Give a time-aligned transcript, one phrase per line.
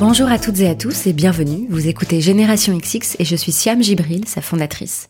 [0.00, 1.66] Bonjour à toutes et à tous et bienvenue.
[1.70, 5.08] Vous écoutez Génération XX et je suis Siam Gibril, sa fondatrice.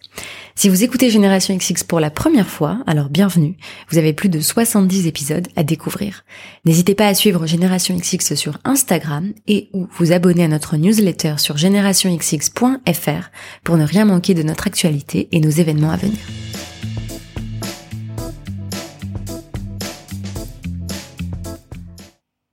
[0.55, 3.59] Si vous écoutez Génération XX pour la première fois, alors bienvenue.
[3.91, 6.25] Vous avez plus de 70 épisodes à découvrir.
[6.65, 11.35] N'hésitez pas à suivre Génération XX sur Instagram et ou vous abonner à notre newsletter
[11.37, 13.31] sur générationxx.fr
[13.65, 16.19] pour ne rien manquer de notre actualité et nos événements à venir.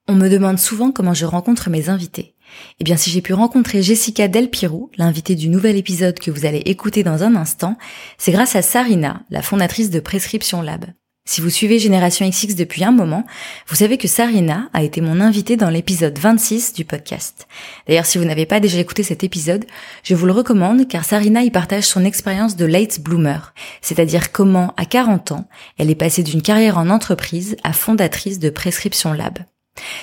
[0.07, 2.34] On me demande souvent comment je rencontre mes invités.
[2.79, 6.59] Eh bien, si j'ai pu rencontrer Jessica Delpirou, l'invitée du nouvel épisode que vous allez
[6.65, 7.77] écouter dans un instant,
[8.17, 10.85] c'est grâce à Sarina, la fondatrice de Prescription Lab.
[11.27, 13.25] Si vous suivez Génération XX depuis un moment,
[13.67, 17.47] vous savez que Sarina a été mon invitée dans l'épisode 26 du podcast.
[17.87, 19.65] D'ailleurs, si vous n'avez pas déjà écouté cet épisode,
[20.03, 24.75] je vous le recommande car Sarina y partage son expérience de late bloomer, c'est-à-dire comment,
[24.77, 25.47] à 40 ans,
[25.79, 29.39] elle est passée d'une carrière en entreprise à fondatrice de Prescription Lab.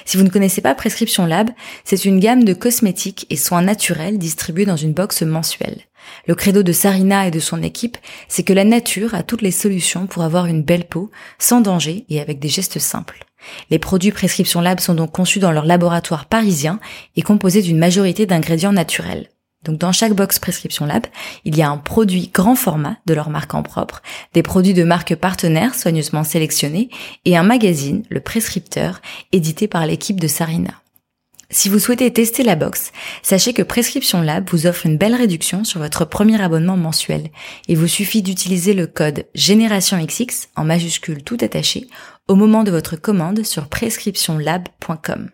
[0.04, 1.50] Si vous ne connaissez pas Prescription Lab,
[1.84, 5.80] c'est une gamme de cosmétiques et soins naturels distribués dans une box mensuelle.
[6.26, 7.96] Le credo de Sarina et de son équipe,
[8.28, 12.04] c'est que la nature a toutes les solutions pour avoir une belle peau, sans danger
[12.08, 13.24] et avec des gestes simples.
[13.70, 16.78] Les produits Prescription Lab sont donc conçus dans leur laboratoire parisien
[17.16, 19.28] et composés d'une majorité d'ingrédients naturels.
[19.64, 21.06] Donc dans chaque box Prescription Lab,
[21.44, 24.02] il y a un produit grand format de leur marque en propre,
[24.34, 26.90] des produits de marque partenaires soigneusement sélectionnés
[27.24, 29.00] et un magazine, le Prescripteur,
[29.32, 30.82] édité par l'équipe de Sarina.
[31.52, 35.64] Si vous souhaitez tester la box, sachez que Prescription Lab vous offre une belle réduction
[35.64, 37.28] sur votre premier abonnement mensuel.
[37.68, 41.88] Il vous suffit d'utiliser le code GénérationXX en majuscule tout attaché
[42.26, 45.28] au moment de votre commande sur prescriptionlab.com.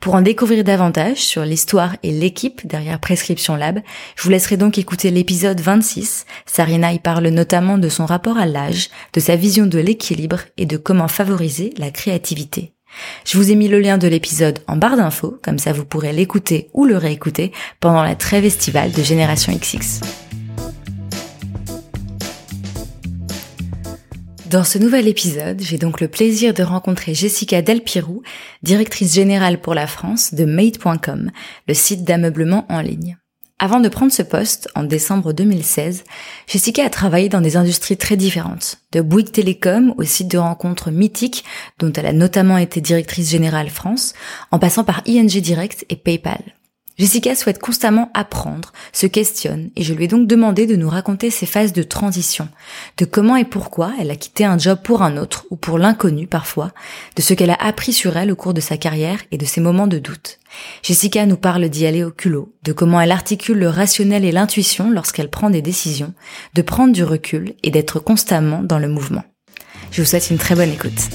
[0.00, 3.80] Pour en découvrir davantage sur l'histoire et l'équipe derrière Prescription Lab,
[4.16, 6.26] je vous laisserai donc écouter l'épisode 26.
[6.46, 10.66] Sarina y parle notamment de son rapport à l'âge, de sa vision de l'équilibre et
[10.66, 12.72] de comment favoriser la créativité.
[13.24, 16.12] Je vous ai mis le lien de l'épisode en barre d'infos, comme ça vous pourrez
[16.12, 20.00] l'écouter ou le réécouter pendant la trêve estivale de Génération XX.
[24.54, 28.22] Dans ce nouvel épisode, j'ai donc le plaisir de rencontrer Jessica Delpirou,
[28.62, 31.32] directrice générale pour la France de Made.com,
[31.66, 33.18] le site d'ameublement en ligne.
[33.58, 36.04] Avant de prendre ce poste, en décembre 2016,
[36.46, 40.92] Jessica a travaillé dans des industries très différentes, de Bouygues Télécom au site de rencontres
[40.92, 41.42] mythiques,
[41.80, 44.14] dont elle a notamment été directrice générale France,
[44.52, 46.54] en passant par ING Direct et PayPal.
[46.96, 51.28] Jessica souhaite constamment apprendre, se questionne, et je lui ai donc demandé de nous raconter
[51.30, 52.48] ses phases de transition,
[52.98, 56.28] de comment et pourquoi elle a quitté un job pour un autre, ou pour l'inconnu
[56.28, 56.70] parfois,
[57.16, 59.60] de ce qu'elle a appris sur elle au cours de sa carrière et de ses
[59.60, 60.38] moments de doute.
[60.84, 64.88] Jessica nous parle d'y aller au culot, de comment elle articule le rationnel et l'intuition
[64.88, 66.14] lorsqu'elle prend des décisions,
[66.54, 69.24] de prendre du recul et d'être constamment dans le mouvement.
[69.90, 71.10] Je vous souhaite une très bonne écoute.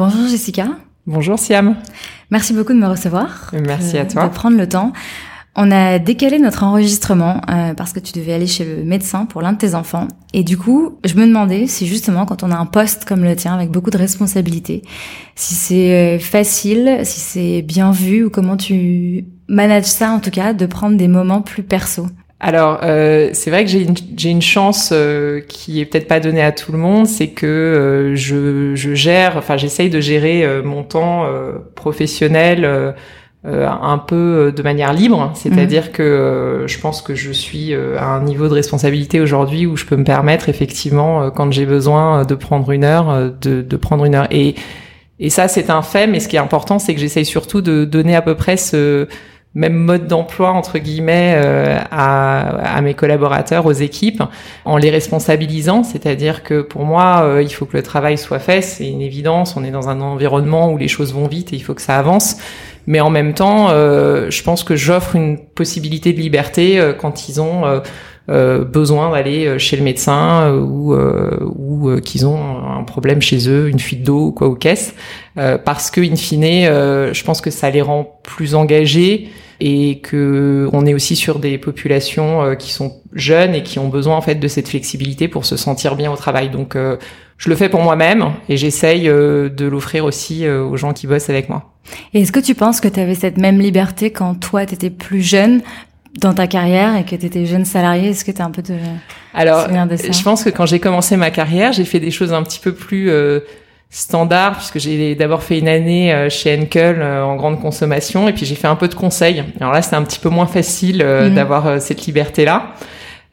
[0.00, 0.66] Bonjour Jessica.
[1.06, 1.76] Bonjour Siam.
[2.30, 3.50] Merci beaucoup de me recevoir.
[3.52, 4.28] Merci à toi.
[4.28, 4.94] De prendre le temps.
[5.56, 9.42] On a décalé notre enregistrement euh, parce que tu devais aller chez le médecin pour
[9.42, 10.08] l'un de tes enfants.
[10.32, 13.36] Et du coup, je me demandais si justement quand on a un poste comme le
[13.36, 14.84] tien avec beaucoup de responsabilités,
[15.34, 20.30] si c'est euh, facile, si c'est bien vu ou comment tu manages ça en tout
[20.30, 22.06] cas, de prendre des moments plus perso.
[22.42, 26.20] Alors, euh, c'est vrai que j'ai une, j'ai une chance euh, qui est peut-être pas
[26.20, 30.42] donnée à tout le monde, c'est que euh, je, je, gère, enfin j'essaye de gérer
[30.42, 31.26] euh, mon temps
[31.74, 32.94] professionnel
[33.44, 35.92] un peu de manière libre, c'est-à-dire mmh.
[35.92, 39.96] que je pense que je suis à un niveau de responsabilité aujourd'hui où je peux
[39.96, 44.28] me permettre effectivement, quand j'ai besoin de prendre une heure, de, de prendre une heure.
[44.30, 44.54] Et,
[45.18, 47.84] et ça, c'est un fait, mais ce qui est important, c'est que j'essaye surtout de
[47.84, 49.06] donner à peu près ce
[49.54, 54.22] même mode d'emploi entre guillemets euh, à, à, mes collaborateurs, aux équipes,
[54.64, 55.82] en les responsabilisant.
[55.82, 59.56] C'est-à-dire que pour moi, euh, il faut que le travail soit fait, c'est une évidence.
[59.56, 61.98] On est dans un environnement où les choses vont vite et il faut que ça
[61.98, 62.36] avance.
[62.86, 67.40] Mais en même temps, euh, je pense que j'offre une possibilité de liberté quand ils
[67.40, 67.82] ont
[68.28, 74.02] besoin d'aller chez le médecin ou, ou qu'ils ont un problème chez eux, une fuite
[74.02, 74.94] d'eau quoi aux caisses,
[75.34, 79.30] parce que in fine, je pense que ça les rend plus engagés
[79.60, 83.88] et que on est aussi sur des populations euh, qui sont jeunes et qui ont
[83.88, 86.50] besoin en fait de cette flexibilité pour se sentir bien au travail.
[86.50, 86.96] Donc euh,
[87.36, 91.30] je le fais pour moi-même et j'essaye euh, de l'offrir aussi aux gens qui bossent
[91.30, 91.74] avec moi.
[92.14, 94.90] Et est-ce que tu penses que tu avais cette même liberté quand toi tu étais
[94.90, 95.62] plus jeune
[96.18, 98.74] dans ta carrière et que tu étais jeune salarié Est-ce que tu un peu de
[99.34, 102.58] Alors, je pense que quand j'ai commencé ma carrière, j'ai fait des choses un petit
[102.58, 103.10] peu plus
[103.90, 108.32] standard puisque j'ai d'abord fait une année euh, chez Henkel euh, en grande consommation et
[108.32, 109.42] puis j'ai fait un peu de conseil.
[109.60, 111.34] Alors là, c'était un petit peu moins facile euh, mhm.
[111.34, 112.74] d'avoir cette liberté-là.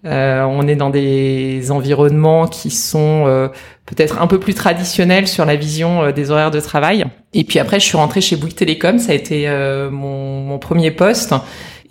[0.04, 3.50] on est dans des environnements qui sont
[3.86, 7.06] peut-être un peu plus traditionnels sur la vision des horaires de travail.
[7.34, 9.48] Et puis après, je suis rentrée chez Bouygues Télécom, ça a été
[9.92, 11.34] mon, mon premier poste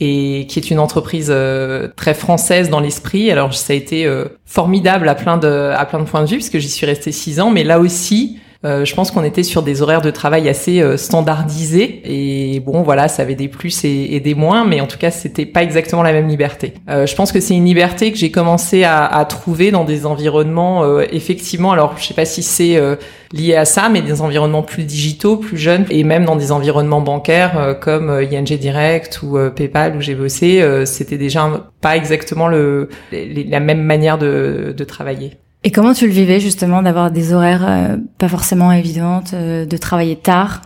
[0.00, 3.30] et qui est une entreprise euh, très française dans l'esprit.
[3.30, 6.36] Alors ça a été euh, formidable à plein de à plein de points de vue
[6.36, 9.62] puisque j'y suis restée six ans, mais là aussi euh, je pense qu'on était sur
[9.62, 14.18] des horaires de travail assez euh, standardisés et bon voilà ça avait des plus et,
[14.20, 16.72] des moins mais en tout cas c'était pas exactement la même liberté.
[16.88, 20.06] Euh, je pense que c'est une liberté que j'ai commencé à, à, trouver dans des
[20.06, 22.80] environnements effectivement alors je sais pas si c'est
[23.32, 27.00] lié à ça mais des environnements plus digitaux, plus jeunes et même dans des environnements
[27.00, 33.60] bancaires comme ING Direct ou PayPal où j'ai bossé c'était déjà pas exactement le, la
[33.60, 35.32] même manière de, de travailler.
[35.66, 39.76] Et comment tu le vivais justement d'avoir des horaires euh, pas forcément évidentes, euh, de
[39.76, 40.62] travailler tard?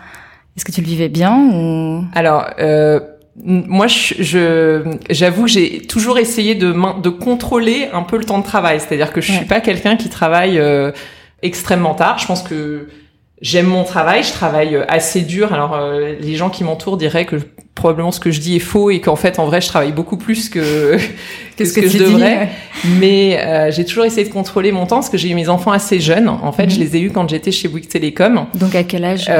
[0.54, 2.04] Est-ce que tu le vivais bien ou?
[2.14, 2.44] Alors.
[2.58, 3.00] Euh...
[3.42, 8.80] Moi, je, j'avoue, j'ai toujours essayé de, de contrôler un peu le temps de travail.
[8.80, 10.92] C'est-à-dire que je suis pas quelqu'un qui travaille euh,
[11.40, 12.18] extrêmement tard.
[12.18, 12.88] Je pense que
[13.40, 15.54] J'aime mon travail, je travaille euh, assez dur.
[15.54, 17.36] Alors euh, les gens qui m'entourent diraient que
[17.74, 20.16] probablement ce que je dis est faux et qu'en fait en vrai je travaille beaucoup
[20.16, 20.96] plus que
[21.56, 22.50] que ce que, je devrais.
[22.98, 25.72] Mais euh, j'ai toujours essayé de contrôler mon temps parce que j'ai eu mes enfants
[25.72, 26.28] assez jeunes.
[26.28, 26.80] En fait, je mhm.
[26.80, 28.46] les ai eus quand j'étais chez Bouygues Télécom.
[28.54, 29.30] Donc à quel âge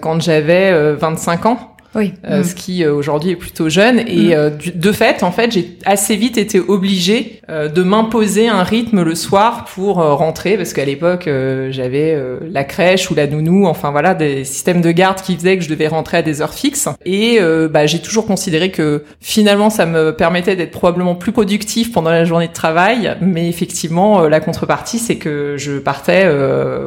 [0.00, 1.70] Quand j'avais 25 ans.
[1.94, 2.12] Oui.
[2.24, 2.44] Euh, mm.
[2.44, 3.98] ce qui euh, aujourd'hui est plutôt jeune.
[4.00, 4.32] Et mm.
[4.32, 9.14] euh, de fait, en fait, j'ai assez vite été obligée de m'imposer un rythme le
[9.16, 11.28] soir pour rentrer, parce qu'à l'époque,
[11.70, 12.16] j'avais
[12.48, 15.68] la crèche ou la nounou, enfin voilà, des systèmes de garde qui faisaient que je
[15.68, 16.88] devais rentrer à des heures fixes.
[17.04, 17.40] Et
[17.70, 22.24] bah, j'ai toujours considéré que finalement, ça me permettait d'être probablement plus productif pendant la
[22.24, 23.16] journée de travail.
[23.20, 26.28] Mais effectivement, la contrepartie, c'est que je partais,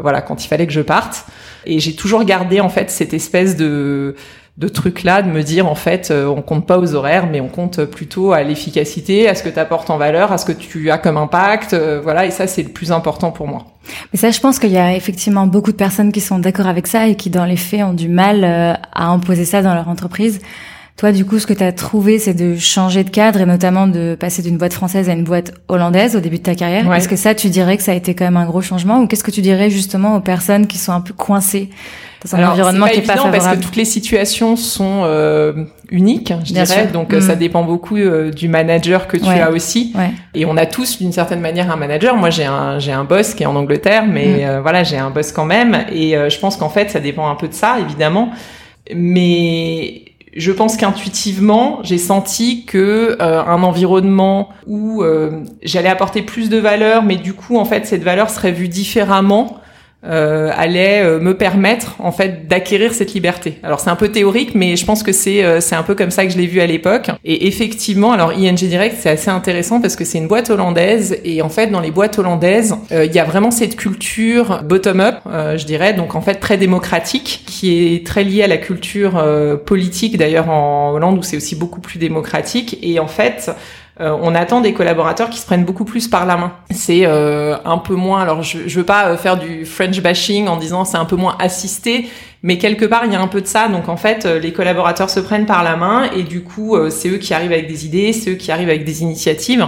[0.01, 1.25] voilà, quand il fallait que je parte.
[1.65, 4.15] Et j'ai toujours gardé en fait cette espèce de
[4.57, 7.41] de trucs là, de me dire en fait, euh, on compte pas aux horaires, mais
[7.41, 10.51] on compte plutôt à l'efficacité, à ce que tu apportes en valeur, à ce que
[10.51, 12.25] tu as comme impact, euh, voilà.
[12.25, 13.65] Et ça, c'est le plus important pour moi.
[14.13, 16.85] Mais ça, je pense qu'il y a effectivement beaucoup de personnes qui sont d'accord avec
[16.85, 19.89] ça et qui, dans les faits, ont du mal euh, à imposer ça dans leur
[19.89, 20.39] entreprise.
[20.97, 23.87] Toi, du coup, ce que tu as trouvé, c'est de changer de cadre et notamment
[23.87, 26.93] de passer d'une boîte française à une boîte hollandaise au début de ta carrière.
[26.93, 29.07] Est-ce que ça, tu dirais que ça a été quand même un gros changement ou
[29.07, 31.71] qu'est-ce que tu dirais justement aux personnes qui sont un peu coincées
[32.23, 33.37] dans un environnement qui est pas favorable.
[33.37, 36.87] parce que toutes les situations sont euh, uniques, je dirais.
[36.87, 37.39] Donc euh, ça mm.
[37.39, 39.93] dépend beaucoup euh, du manager que tu as aussi.
[40.33, 42.15] Et on a tous d'une certaine manière un manager.
[42.15, 44.61] Moi j'ai un j'ai un boss qui est en Angleterre, mais mm.
[44.61, 45.85] voilà j'ai un boss quand même.
[45.91, 48.29] Et je pense qu'en fait ça dépend un peu de ça évidemment.
[48.93, 50.03] Mais
[50.35, 55.03] je pense qu'intuitivement, j'ai senti que un environnement où
[55.61, 59.59] j'allais apporter plus de valeur, mais du coup, en fait, cette valeur serait vue différemment
[60.05, 63.57] euh, allait euh, me permettre en fait d'acquérir cette liberté.
[63.63, 66.11] Alors c'est un peu théorique, mais je pense que c'est euh, c'est un peu comme
[66.11, 67.09] ça que je l'ai vu à l'époque.
[67.23, 71.41] Et effectivement, alors ING Direct c'est assez intéressant parce que c'est une boîte hollandaise et
[71.41, 75.65] en fait dans les boîtes hollandaises il y a vraiment cette culture bottom up, je
[75.65, 79.23] dirais, donc en fait très démocratique, qui est très liée à la culture
[79.65, 83.51] politique d'ailleurs en Hollande où c'est aussi beaucoup plus démocratique et en fait
[84.01, 86.53] euh, on attend des collaborateurs qui se prennent beaucoup plus par la main.
[86.71, 88.21] C'est euh, un peu moins.
[88.21, 91.15] Alors, je, je veux pas euh, faire du French bashing en disant c'est un peu
[91.15, 92.09] moins assisté,
[92.41, 93.67] mais quelque part il y a un peu de ça.
[93.67, 97.17] Donc en fait, les collaborateurs se prennent par la main et du coup, c'est eux
[97.17, 99.67] qui arrivent avec des idées, c'est eux qui arrivent avec des initiatives.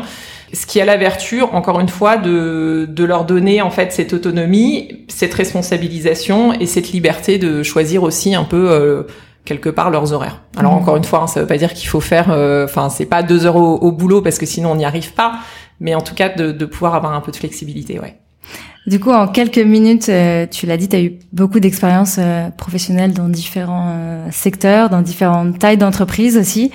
[0.53, 4.13] Ce qui a la vertu, encore une fois, de, de leur donner en fait cette
[4.13, 9.05] autonomie, cette responsabilisation et cette liberté de choisir aussi un peu
[9.45, 10.41] quelque part leurs horaires.
[10.57, 10.77] Alors mmh.
[10.77, 13.23] encore une fois, hein, ça veut pas dire qu'il faut faire, euh, enfin c'est pas
[13.23, 15.39] deux heures au, boulot parce que sinon on n'y arrive pas,
[15.79, 18.17] mais en tout cas de, de, pouvoir avoir un peu de flexibilité, ouais.
[18.87, 22.49] Du coup, en quelques minutes, euh, tu l'as dit, tu as eu beaucoup d'expériences euh,
[22.51, 26.71] professionnelles dans différents secteurs, dans différentes tailles d'entreprises aussi.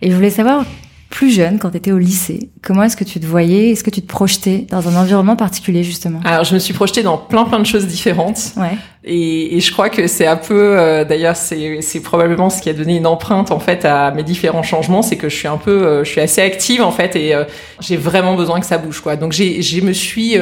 [0.00, 0.64] Et je voulais savoir
[1.10, 3.70] plus jeune, quand tu étais au lycée, comment est-ce que tu te voyais?
[3.70, 6.20] Est-ce que tu te projetais dans un environnement particulier justement?
[6.24, 8.52] Alors je me suis projetée dans plein plein de choses différentes.
[8.56, 8.78] Ouais.
[9.02, 12.70] Et, et je crois que c'est un peu, euh, d'ailleurs c'est c'est probablement ce qui
[12.70, 15.56] a donné une empreinte en fait à mes différents changements, c'est que je suis un
[15.56, 17.44] peu, euh, je suis assez active en fait et euh,
[17.80, 19.16] j'ai vraiment besoin que ça bouge quoi.
[19.16, 20.36] Donc j'ai je me suis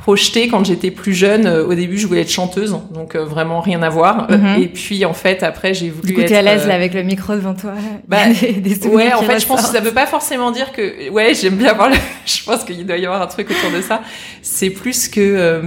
[0.00, 1.46] projetée quand j'étais plus jeune.
[1.46, 4.30] Euh, au début, je voulais être chanteuse, donc euh, vraiment rien à voir.
[4.30, 4.62] Euh, mhm.
[4.62, 6.08] Et puis en fait, après, j'ai voulu.
[6.08, 7.72] Du coup, t'es à l'aise là avec le micro devant toi.
[8.08, 8.18] Bah,
[8.92, 11.10] ouais, en fait, je pense que ça veut pas forcément dire que.
[11.10, 11.90] Ouais, j'aime bien voir.
[11.90, 11.96] Le...
[12.26, 14.00] je pense qu'il doit y avoir un truc autour de ça.
[14.42, 15.62] C'est plus que.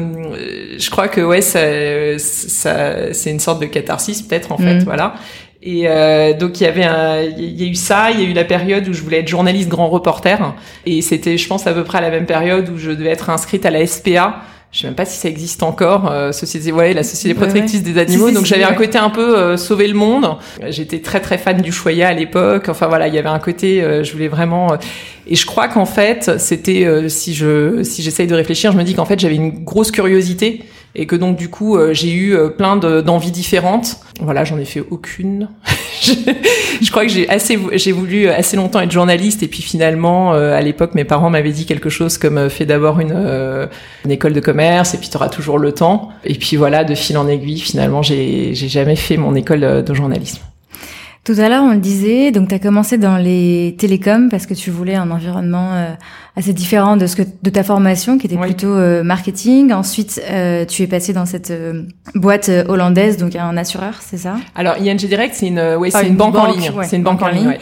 [0.78, 1.60] je crois que ouais, ça,
[2.18, 4.84] ça c'est une sorte de catharsis peut-être en fait, mhm.
[4.84, 5.16] voilà.
[5.66, 8.28] Et euh, donc il y avait un, il y a eu ça, il y a
[8.28, 10.54] eu la période où je voulais être journaliste grand reporter,
[10.86, 13.30] et c'était, je pense, à peu près à la même période où je devais être
[13.30, 14.42] inscrite à la SPA.
[14.74, 17.98] je sais même pas si ça existe encore, euh, société, ouais, la société protectrice des
[17.98, 18.28] animaux.
[18.28, 20.36] Si, donc si, j'avais un côté un peu euh, sauver le monde.
[20.68, 22.68] J'étais très très fan du Choya à l'époque.
[22.68, 24.74] Enfin voilà, il y avait un côté, euh, je voulais vraiment.
[24.74, 24.78] euh,
[25.28, 28.84] et je crois qu'en fait, c'était euh, si je si j'essaye de réfléchir, je me
[28.84, 30.62] dis qu'en fait j'avais une grosse curiosité
[30.96, 33.98] et que donc du coup euh, j'ai eu euh, plein de- d'envies différentes.
[34.22, 35.50] Voilà, j'en ai fait aucune.
[36.02, 40.56] je, crois que j'ai assez j'ai voulu assez longtemps être journaliste et puis finalement euh,
[40.56, 43.66] à l'époque mes parents m'avaient dit quelque chose comme euh, fais d'abord une euh,
[44.06, 46.10] une école de commerce et puis tu auras toujours le temps.
[46.24, 49.82] Et puis voilà, de fil en aiguille, finalement j'ai j'ai jamais fait mon école euh,
[49.82, 50.42] de journalisme.
[51.26, 54.54] Tout à l'heure, on le disait, donc tu as commencé dans les télécoms parce que
[54.54, 55.94] tu voulais un environnement euh,
[56.36, 58.48] assez différent de ce que de ta formation qui était Oui.
[58.48, 59.72] plutôt euh, marketing.
[59.72, 64.18] Ensuite, euh, tu es passé dans cette euh, boîte euh, hollandaise, donc un assureur, c'est
[64.18, 64.36] ça?
[64.54, 66.72] Alors ING Direct, c'est une euh, ouais, c'est une une banque, en ligne.
[66.76, 67.48] ouais, c'est une banque, en ligne.
[67.48, 67.60] ouais.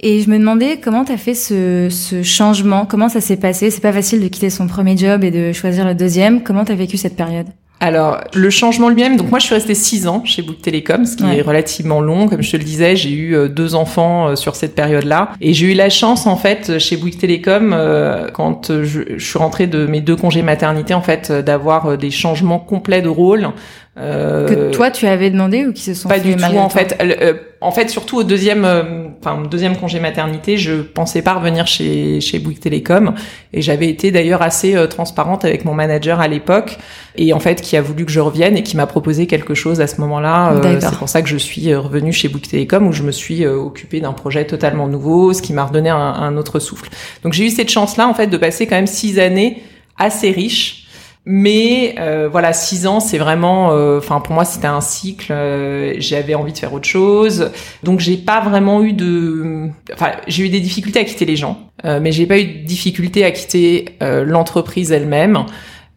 [0.00, 3.70] Et je me demandais comment tu as fait ce, ce changement, comment ça s'est passé?
[3.70, 6.42] C'est pas facile de quitter son premier job et de choisir le deuxième.
[6.42, 7.46] Comment tu as vécu cette période?
[7.80, 11.16] Alors, le changement lui-même, donc moi je suis restée six ans chez Bouygues Télécom, ce
[11.16, 11.38] qui Ouais.
[11.38, 12.28] est relativement long.
[12.28, 15.32] Comme je te le disais, j'ai eu euh, deux enfants euh, sur cette période-là.
[15.42, 19.24] Et j'ai eu la chance, en fait, chez Bouygues Télécom, euh, quand euh, je, je
[19.26, 23.02] suis rentrée de mes deux congés maternité, en fait, euh, d'avoir euh, des changements complets
[23.02, 23.48] de rôle.
[23.96, 26.68] Euh, Que toi, tu avais demandé ou qui se sont pas fait du tout en
[26.68, 26.96] fait.
[27.00, 31.34] Euh, en fait, surtout au deuxième, euh, enfin au deuxième congé maternité, je pensais pas
[31.34, 33.14] revenir chez chez Bouygues Télécom
[33.52, 36.78] et j'avais été d'ailleurs assez transparente avec mon manager à l'époque
[37.16, 39.80] et en fait qui a voulu que je revienne et qui m'a proposé quelque chose
[39.80, 40.60] à ce moment-là.
[40.80, 44.00] C'est pour ça que je suis revenue chez Bouygues Télécom où je me suis occupée
[44.00, 46.90] d'un projet totalement nouveau, ce qui m'a redonné un, un autre souffle.
[47.22, 49.62] Donc j'ai eu cette chance-là en fait de passer quand même six années
[49.98, 50.83] assez riches.
[51.26, 55.32] Mais euh, voilà, six ans, c'est vraiment, euh, enfin pour moi c'était un cycle.
[55.32, 57.50] euh, J'avais envie de faire autre chose,
[57.82, 61.70] donc j'ai pas vraiment eu de, enfin j'ai eu des difficultés à quitter les gens,
[61.86, 65.46] euh, mais j'ai pas eu de difficulté à quitter euh, l'entreprise elle-même.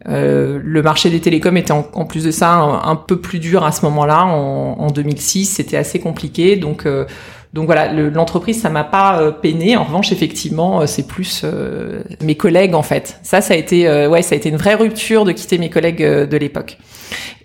[0.06, 3.72] Le marché des télécoms était en, plus de ça un, un peu plus dur à
[3.72, 4.24] ce moment-là.
[4.24, 6.86] En, en 2006, c'était assez compliqué, donc.
[7.54, 9.76] Donc voilà, le- l'entreprise, ça m'a pas euh, peiné.
[9.76, 13.18] En revanche, effectivement, euh, c'est plus euh, mes collègues en fait.
[13.22, 15.70] Ça, ça a été, euh, ouais, ça a été une vraie rupture de quitter mes
[15.70, 16.76] collègues euh, de l'époque.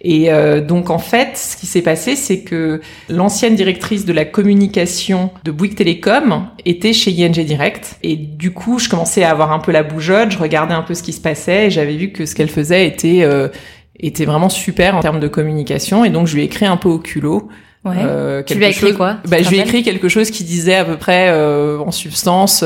[0.01, 4.25] Et euh, donc en fait, ce qui s'est passé, c'est que l'ancienne directrice de la
[4.25, 7.95] communication de Bouygues Télécom était chez ING Direct.
[8.03, 10.31] Et du coup, je commençais à avoir un peu la bougeotte.
[10.31, 12.85] Je regardais un peu ce qui se passait et j'avais vu que ce qu'elle faisait
[12.85, 13.25] était
[13.97, 16.03] était vraiment super en termes de communication.
[16.03, 17.47] Et donc je lui ai écrit un peu au culot.
[17.85, 17.97] Ouais.
[17.99, 20.43] Euh, Tu lui as écrit chose- quoi bah, Je lui ai écrit quelque chose qui
[20.43, 22.63] disait à peu près euh, en substance.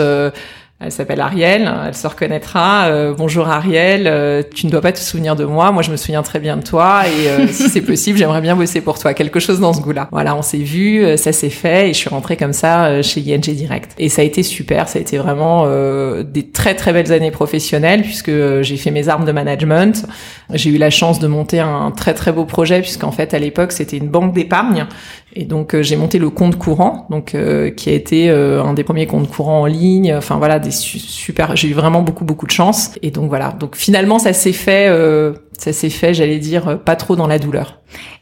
[0.80, 2.86] Elle s'appelle Ariel, elle se reconnaîtra.
[2.86, 5.98] Euh, bonjour Ariel, euh, tu ne dois pas te souvenir de moi, moi je me
[5.98, 9.16] souviens très bien de toi et euh, si c'est possible, j'aimerais bien bosser pour toi,
[9.16, 10.08] quelque chose dans ce goût-là.
[10.12, 13.02] Voilà, on s'est vu, euh, ça s'est fait et je suis rentrée comme ça euh,
[13.02, 13.96] chez ING Direct.
[13.98, 17.32] Et ça a été super, ça a été vraiment euh, des très très belles années
[17.32, 18.32] professionnelles puisque
[18.62, 20.06] j'ai fait mes armes de management.
[20.54, 23.72] J'ai eu la chance de monter un très très beau projet puisqu'en fait à l'époque
[23.72, 24.86] c'était une banque d'épargne
[25.40, 28.74] et donc euh, j'ai monté le compte courant, donc euh, qui a été euh, un
[28.74, 30.16] des premiers comptes courants en ligne.
[30.16, 31.56] Enfin voilà, des su- super.
[31.56, 32.92] J'ai eu vraiment beaucoup beaucoup de chance.
[33.04, 33.56] Et donc voilà.
[33.60, 34.88] Donc finalement ça s'est fait,
[35.58, 37.80] ça s'est fait, j'allais dire, euh, pas trop dans la douleur.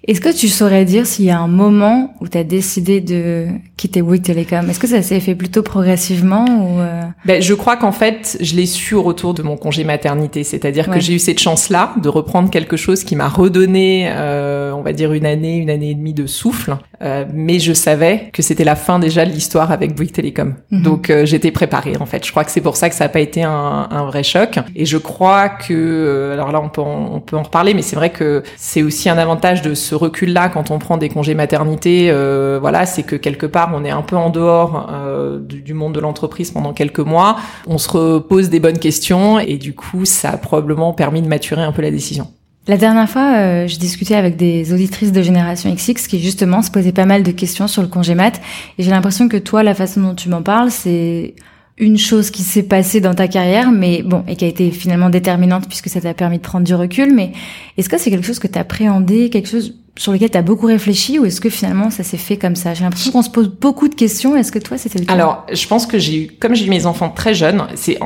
[0.07, 3.47] Est-ce que tu saurais dire s'il y a un moment où tu as décidé de
[3.77, 4.69] quitter Bouygues Télécom?
[4.69, 8.55] Est-ce que ça s'est fait plutôt progressivement ou euh, Ben, je crois qu'en fait, je
[8.55, 10.95] l'ai su au retour de mon congé maternité, c'est-à-dire Ouais.
[10.95, 14.93] que j'ai eu cette chance-là de reprendre quelque chose qui m'a redonné, euh, on va
[14.93, 18.63] dire une année, une année et demie de souffle, euh, mais je savais que c'était
[18.63, 20.53] la fin déjà de l'histoire avec Bouygues Télécom.
[20.69, 20.81] Mhm.
[20.83, 22.23] Donc euh, j'étais préparée en fait.
[22.23, 24.59] Je crois que c'est pour ça que ça n'a pas été un, un vrai choc.
[24.75, 27.81] Et je crois que, euh, alors là on peut en, on peut en reparler, mais
[27.81, 31.35] c'est vrai que c'est aussi un avantage de ce recul-là quand on prend des congés
[31.35, 32.09] maternité.
[32.09, 35.73] euh, voilà, c'est que quelque part on est un peu en dehors euh, du, du
[35.73, 37.37] monde de l'entreprise pendant quelques mois.
[37.67, 41.63] On se repose des bonnes questions et du coup ça a probablement permis de maturer
[41.63, 42.27] un peu la décision.
[42.67, 46.71] La dernière fois, euh, je discutais avec des auditrices de Génération XX qui justement se
[46.71, 48.41] posaient pas mal de questions sur le congé mat.
[48.79, 51.35] Et j'ai l'impression que toi, la façon dont tu m'en parles, c'est
[51.77, 55.09] une chose qui s'est passée dans ta carrière, mais bon, et qui a été finalement
[55.09, 57.13] déterminante puisque ça t'a permis de prendre du recul.
[57.13, 57.31] Mais
[57.77, 60.65] est-ce que c'est quelque chose que tu appréhendé, quelque chose sur lequel tu as beaucoup
[60.67, 62.73] réfléchi, ou est-ce que finalement ça s'est fait comme ça?
[62.73, 64.35] J'ai l'impression qu'on se pose beaucoup de questions.
[64.35, 65.13] Est-ce que toi, c'était le cas?
[65.13, 67.97] Alors, je pense que j'ai eu, comme j'ai eu mes enfants très jeunes, c'est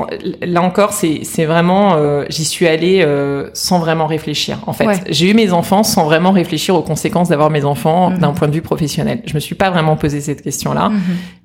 [0.42, 4.58] là encore, c'est c'est vraiment, euh, j'y suis allée euh, sans vraiment réfléchir.
[4.66, 5.00] En fait, Ouais.
[5.08, 8.18] j'ai eu mes enfants sans vraiment réfléchir aux conséquences d'avoir mes enfants Mhm.
[8.18, 9.22] d'un point de vue professionnel.
[9.26, 11.00] Je me suis pas vraiment posé cette question-là, Mhm.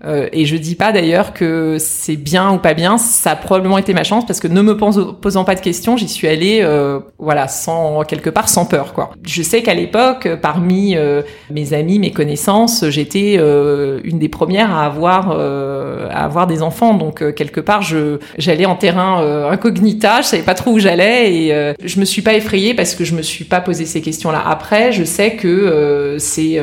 [0.06, 3.00] Euh, et je dis pas d'ailleurs que c'est bien ou pas bien.
[3.00, 5.98] Ça a probablement été ma chance parce que ne me pos- posant pas de questions,
[5.98, 9.12] j'y suis allée, euh, voilà, sans quelque part sans peur, quoi.
[9.25, 10.96] Je sais qu'à l'époque, parmi
[11.50, 16.94] mes amis, mes connaissances, j'étais une des premières à avoir à avoir des enfants.
[16.94, 21.74] Donc quelque part, je j'allais en terrain incognita, je savais pas trop où j'allais et
[21.84, 24.44] je me suis pas effrayée parce que je me suis pas posé ces questions-là.
[24.46, 26.62] Après, je sais que c'est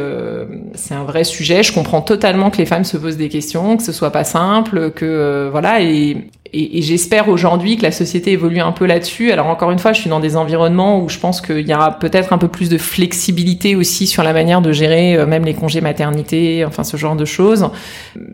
[0.75, 1.63] c'est un vrai sujet.
[1.63, 4.91] Je comprends totalement que les femmes se posent des questions, que ce soit pas simple,
[4.91, 6.17] que voilà et
[6.55, 9.33] et, et j'espère aujourd'hui que la société évolue un peu là-dessus.
[9.33, 11.99] Alors encore une fois, je suis dans des environnements où je pense qu'il y aura
[11.99, 15.55] peut-être un peu plus de flexibilité aussi sur la manière de gérer euh, même les
[15.55, 17.71] congés maternité, enfin ce genre de choses.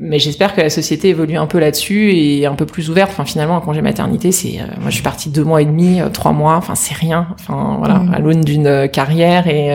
[0.01, 3.11] Mais j'espère que la société évolue un peu là-dessus et un peu plus ouverte.
[3.13, 6.01] Enfin finalement, un congé maternité, c'est euh, moi je suis partie deux mois et demi,
[6.01, 6.57] euh, trois mois.
[6.57, 7.29] Enfin c'est rien.
[7.39, 8.15] Enfin voilà, mmh.
[8.15, 9.69] à l'aune d'une carrière et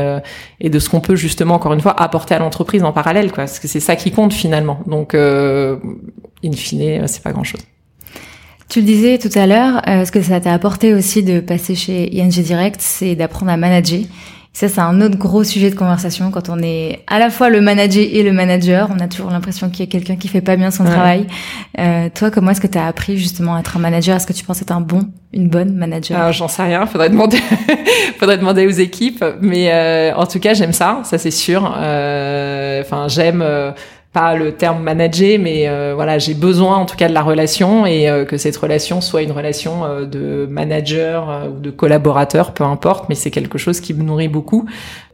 [0.60, 3.44] et de ce qu'on peut justement encore une fois apporter à l'entreprise en parallèle, quoi.
[3.44, 4.80] Parce que c'est ça qui compte finalement.
[4.88, 7.62] Donc in fine, c'est pas grand-chose.
[8.74, 11.76] Tu le disais tout à l'heure, euh, ce que ça t'a apporté aussi de passer
[11.76, 14.00] chez ING Direct, c'est d'apprendre à manager.
[14.52, 16.32] Ça, c'est un autre gros sujet de conversation.
[16.32, 19.70] Quand on est à la fois le manager et le manager, on a toujours l'impression
[19.70, 21.28] qu'il y a quelqu'un qui fait pas bien son travail.
[21.78, 24.16] Euh, toi, comment est-ce que tu as appris justement à être un manager?
[24.16, 25.02] Est-ce que tu penses être un bon,
[25.34, 26.20] une bonne manager?
[26.20, 26.88] Ah, J'en sais rien.
[26.88, 27.38] Faudrait demander,
[28.18, 29.24] faudrait demander aux équipes.
[29.40, 31.02] Mais euh, en tout cas, j'aime ça.
[31.04, 31.72] Ça, c'est sûr.
[31.78, 33.44] Euh, enfin, j'aime
[34.14, 37.88] pas le terme manager, mais euh, voilà, j'ai besoin en tout cas de la relation
[37.88, 42.64] et euh, que cette relation soit une relation euh, de manager ou de collaborateur, peu
[42.64, 44.70] importe, mais c'est quelque chose qui me nourrit beaucoup.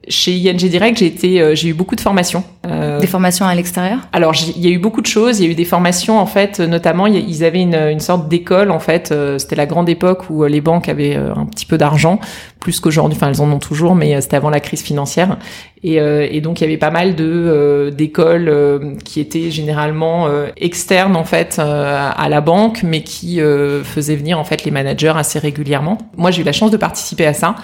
[0.07, 2.43] Chez ING Direct, j'ai été, euh, j'ai eu beaucoup de formations.
[2.65, 3.99] Euh, des formations à l'extérieur?
[4.13, 5.39] Alors, il y a eu beaucoup de choses.
[5.39, 8.71] Il y a eu des formations, en fait, notamment, ils avaient une, une sorte d'école,
[8.71, 9.11] en fait.
[9.11, 12.19] Euh, c'était la grande époque où les banques avaient un petit peu d'argent,
[12.59, 13.17] plus qu'aujourd'hui.
[13.17, 15.37] Enfin, elles en ont toujours, mais c'était avant la crise financière.
[15.83, 20.27] Et, et, donc, il y avait pas mal de d'écoles qui étaient généralement
[20.57, 23.39] externes, en fait, à la banque, mais qui
[23.83, 25.97] faisaient venir, en fait, les managers assez régulièrement.
[26.17, 27.55] Moi, j'ai eu la chance de participer à ça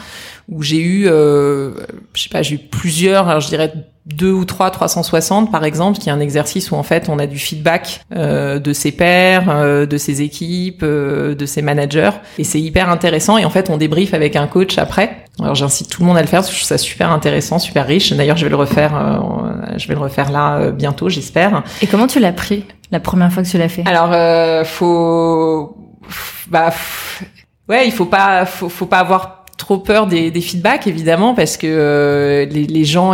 [0.49, 1.71] où j'ai eu, euh,
[2.13, 3.73] je sais pas, j'ai eu plusieurs, alors je dirais
[4.05, 7.25] deux ou trois 360 par exemple, qui est un exercice où en fait on a
[7.25, 12.43] du feedback euh, de ses pairs, euh, de ses équipes, euh, de ses managers, et
[12.43, 13.37] c'est hyper intéressant.
[13.37, 15.25] Et en fait on débrief avec un coach après.
[15.39, 17.57] Alors j'incite tout le monde à le faire, parce que je trouve ça super intéressant,
[17.57, 18.13] super riche.
[18.13, 21.63] D'ailleurs je vais le refaire, euh, je vais le refaire là euh, bientôt, j'espère.
[21.81, 23.83] Et comment tu l'as pris la première fois que tu l'as fait?
[23.87, 25.75] Alors faut,
[26.47, 26.71] bah,
[27.67, 31.57] ouais, il faut pas, faut, faut pas avoir trop peur des, des, feedbacks évidemment parce
[31.57, 33.13] que euh, les, gens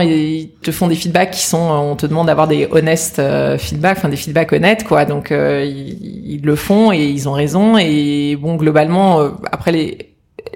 [0.62, 4.10] te font des feedbacks qui sont on te demande d'avoir des honest euh, feedbacks enfin
[4.10, 5.06] des feedbacks honnêtes quoi.
[5.06, 7.78] Donc euh, ils, ils, le font et ils ont raison.
[7.78, 9.20] Et bon globalement
[9.52, 10.11] après les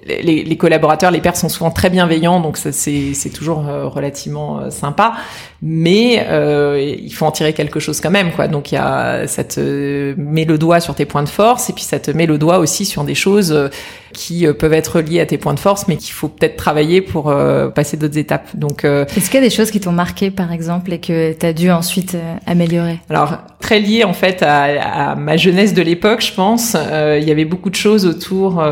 [0.06, 5.14] les, les, collaborateurs, les pairs sont souvent très bienveillants, donc c'est toujours relativement sympa.
[5.62, 8.48] Mais euh, il faut en tirer quelque chose quand même, quoi.
[8.48, 11.74] Donc il y a, ça te met le doigt sur tes points de force, et
[11.74, 13.72] puis ça te met le doigt aussi sur des choses
[14.16, 17.02] qui euh, peuvent être liées à tes points de force, mais qu'il faut peut-être travailler
[17.02, 18.56] pour euh, passer d'autres étapes.
[18.56, 21.34] Donc, euh, est-ce qu'il y a des choses qui t'ont marqué, par exemple, et que
[21.34, 22.18] tu as dû ensuite
[22.48, 23.00] améliorer?
[23.10, 26.76] Alors, très lié en fait à, à ma jeunesse de l'époque, je pense.
[26.76, 28.64] il y avait beaucoup de choses autour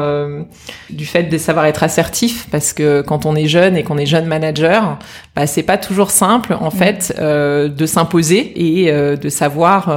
[0.89, 4.06] du fait de savoir être assertif, parce que quand on est jeune et qu'on est
[4.06, 5.00] jeune manager,
[5.36, 9.96] bah, c'est pas toujours simple en fait de s'imposer et de savoir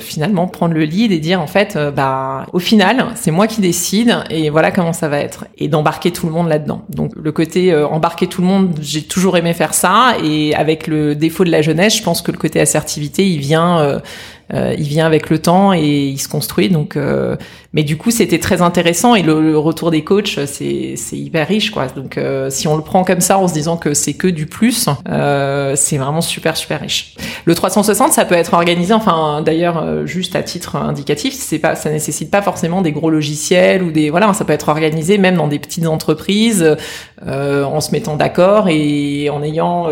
[0.00, 4.16] finalement prendre le lead et dire en fait, bah au final, c'est moi qui décide
[4.30, 6.82] et voilà comment ça va être et d'embarquer tout le monde là-dedans.
[6.88, 10.86] Donc le côté euh, embarquer tout le monde, j'ai toujours aimé faire ça et avec
[10.86, 14.00] le défaut de la jeunesse, je pense que le côté assertivité, il vient
[14.54, 16.68] euh, euh, il vient avec le temps et il se construit.
[16.68, 17.36] Donc, euh,
[17.72, 21.70] mais du coup, c'était très intéressant et le, retour des coachs, c'est c'est hyper riche,
[21.70, 21.86] quoi.
[21.88, 24.46] Donc, euh, si on le prend comme ça en se disant que c'est que du
[24.46, 24.88] plus,
[25.74, 27.14] c'est vraiment super super riche.
[27.44, 28.94] Le 360, ça peut être organisé.
[28.94, 33.82] Enfin, d'ailleurs, juste à titre indicatif, c'est pas, ça nécessite pas forcément des gros logiciels
[33.82, 36.76] ou des voilà, ça peut être organisé même dans des petites entreprises
[37.26, 39.88] en se mettant d'accord et en ayant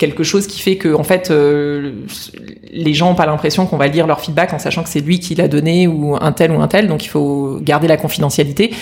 [0.00, 1.92] quelque chose qui fait que en fait euh,
[2.72, 5.20] les gens ont pas l'impression qu'on va lire leur feedback en sachant que c'est lui
[5.20, 6.88] qui l'a donné ou un tel ou un tel.
[6.88, 8.72] Donc il faut garder la confidentialité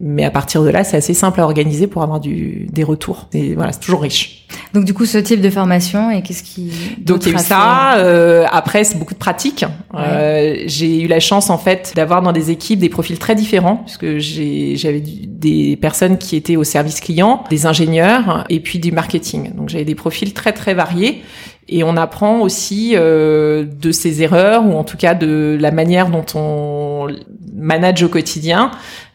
[0.00, 3.28] mais à partir de là, c'est assez simple à organiser pour avoir du, des retours.
[3.34, 4.46] Et voilà, c'est toujours riche.
[4.72, 7.42] Donc du coup, ce type de formation et qu'est-ce qui donc il y a eu
[7.42, 7.98] ça.
[7.98, 9.64] Euh, après, c'est beaucoup de pratique.
[9.94, 13.76] Euh, j'ai eu la chance en fait d'avoir dans des équipes des profils très différents
[13.76, 19.54] puisque j'avais des personnes qui étaient au service client, des ingénieurs et puis du marketing.
[19.54, 21.22] Donc j'avais des profils très très variés
[21.68, 26.08] et on apprend aussi euh, de ses erreurs ou en tout cas de la manière
[26.08, 27.08] dont on
[27.54, 28.70] manage au quotidien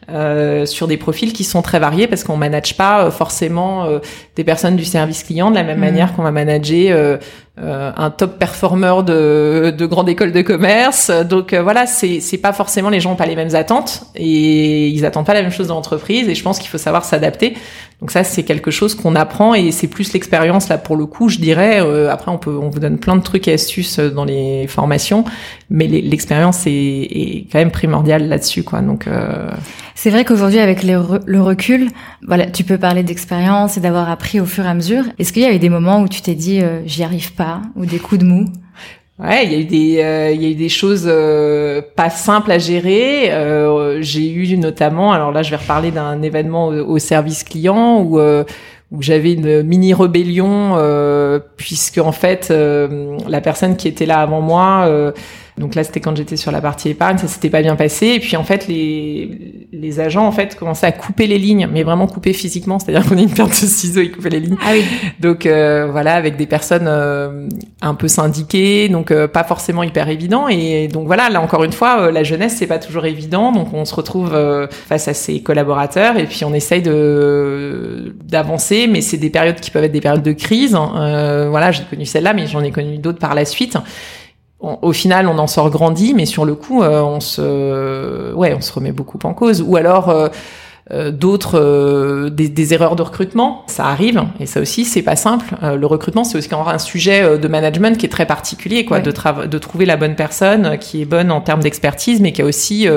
[0.08, 3.98] euh, sur des profils qui sont très variés parce qu'on manage pas euh, forcément euh,
[4.36, 5.80] des personnes du service client de la même mmh.
[5.80, 7.18] manière qu'on va manager
[7.58, 11.10] un top performer de, de grande école de commerce.
[11.10, 15.06] Donc voilà, c'est c'est pas forcément les gens ont pas les mêmes attentes et ils
[15.06, 17.56] attendent pas la même chose dans l'entreprise et je pense qu'il faut savoir s'adapter.
[18.00, 21.30] Donc ça, c'est quelque chose qu'on apprend et c'est plus l'expérience là pour le coup,
[21.30, 21.80] je dirais.
[21.80, 24.66] Euh, après, on peut, on vous donne plein de trucs et astuces euh, dans les
[24.66, 25.24] formations,
[25.70, 28.82] mais l'expérience est, est, quand même primordiale là-dessus, quoi.
[28.82, 29.50] Donc euh...
[29.94, 31.88] c'est vrai qu'aujourd'hui, avec le recul,
[32.26, 35.04] voilà, tu peux parler d'expérience et d'avoir appris au fur et à mesure.
[35.18, 37.62] Est-ce qu'il y a eu des moments où tu t'es dit, euh, j'y arrive pas,
[37.76, 38.44] ou des coups de mou?
[39.18, 42.10] Ouais, il y a eu des, euh, il y a eu des choses euh, pas
[42.10, 43.32] simples à gérer.
[43.32, 48.20] Euh, j'ai eu notamment, alors là, je vais reparler d'un événement au, service client où
[48.92, 50.76] où j'avais une mini rébellion
[51.56, 55.12] puisque en fait la personne qui était là avant moi
[55.58, 58.08] donc là, c'était quand j'étais sur la partie épargne, ça s'était pas bien passé.
[58.08, 61.82] Et puis en fait, les, les agents en fait commençaient à couper les lignes, mais
[61.82, 64.56] vraiment couper physiquement, c'est-à-dire qu'on a une paire de ciseaux et couper les lignes.
[64.62, 64.84] Ah oui.
[65.18, 67.48] Donc euh, voilà, avec des personnes euh,
[67.80, 70.46] un peu syndiquées, donc euh, pas forcément hyper évident.
[70.48, 73.86] Et donc voilà, là encore une fois, la jeunesse c'est pas toujours évident, donc on
[73.86, 74.36] se retrouve
[74.70, 79.70] face à ses collaborateurs et puis on essaye de d'avancer, mais c'est des périodes qui
[79.70, 80.72] peuvent être des périodes de crise.
[80.72, 83.78] voilà, j'ai connu celle-là, mais j'en ai connu d'autres par la suite
[84.60, 88.60] au final, on en sort grandi, mais sur le coup, euh, on se, ouais, on
[88.60, 89.62] se remet beaucoup en cause.
[89.62, 90.08] Ou alors
[90.90, 95.54] euh, euh, d'autres, des, erreurs de recrutement, ça arrive, et ça aussi, c'est pas simple.
[95.62, 99.12] le recrutement, c'est aussi un sujet de management qui est très particulier, quoi, de,
[99.46, 102.88] de trouver la bonne personne qui est bonne en termes d'expertise, mais qui a aussi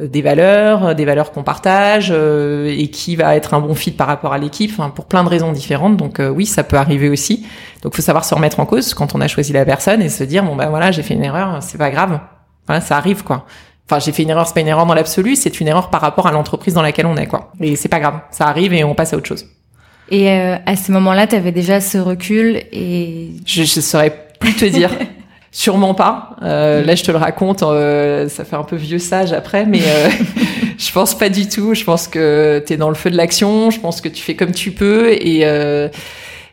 [0.00, 4.32] des valeurs, des valeurs qu'on partage et qui va être un bon fit par rapport
[4.32, 5.96] à l'équipe, pour plein de raisons différentes.
[5.96, 7.46] Donc oui, ça peut arriver aussi.
[7.82, 10.24] Donc, faut savoir se remettre en cause quand on a choisi la personne et se
[10.24, 12.18] dire bon ben voilà, j'ai fait une erreur, c'est pas grave.
[12.66, 13.46] Voilà, ça arrive quoi.
[13.88, 16.00] Enfin, j'ai fait une erreur, c'est pas une erreur dans l'absolu, c'est une erreur par
[16.00, 17.52] rapport à l'entreprise dans laquelle on est quoi.
[17.60, 19.46] Et c'est pas grave, ça arrive et on passe à autre chose.
[20.10, 24.54] Et euh, à ce moment-là, tu avais déjà ce recul et je, je saurais plus
[24.54, 24.90] te dire.
[25.56, 26.36] Sûrement pas.
[26.42, 29.80] Euh, là, je te le raconte, euh, ça fait un peu vieux sage après, mais
[29.86, 30.10] euh,
[30.78, 31.72] je pense pas du tout.
[31.72, 33.70] Je pense que tu es dans le feu de l'action.
[33.70, 35.88] Je pense que tu fais comme tu peux et euh,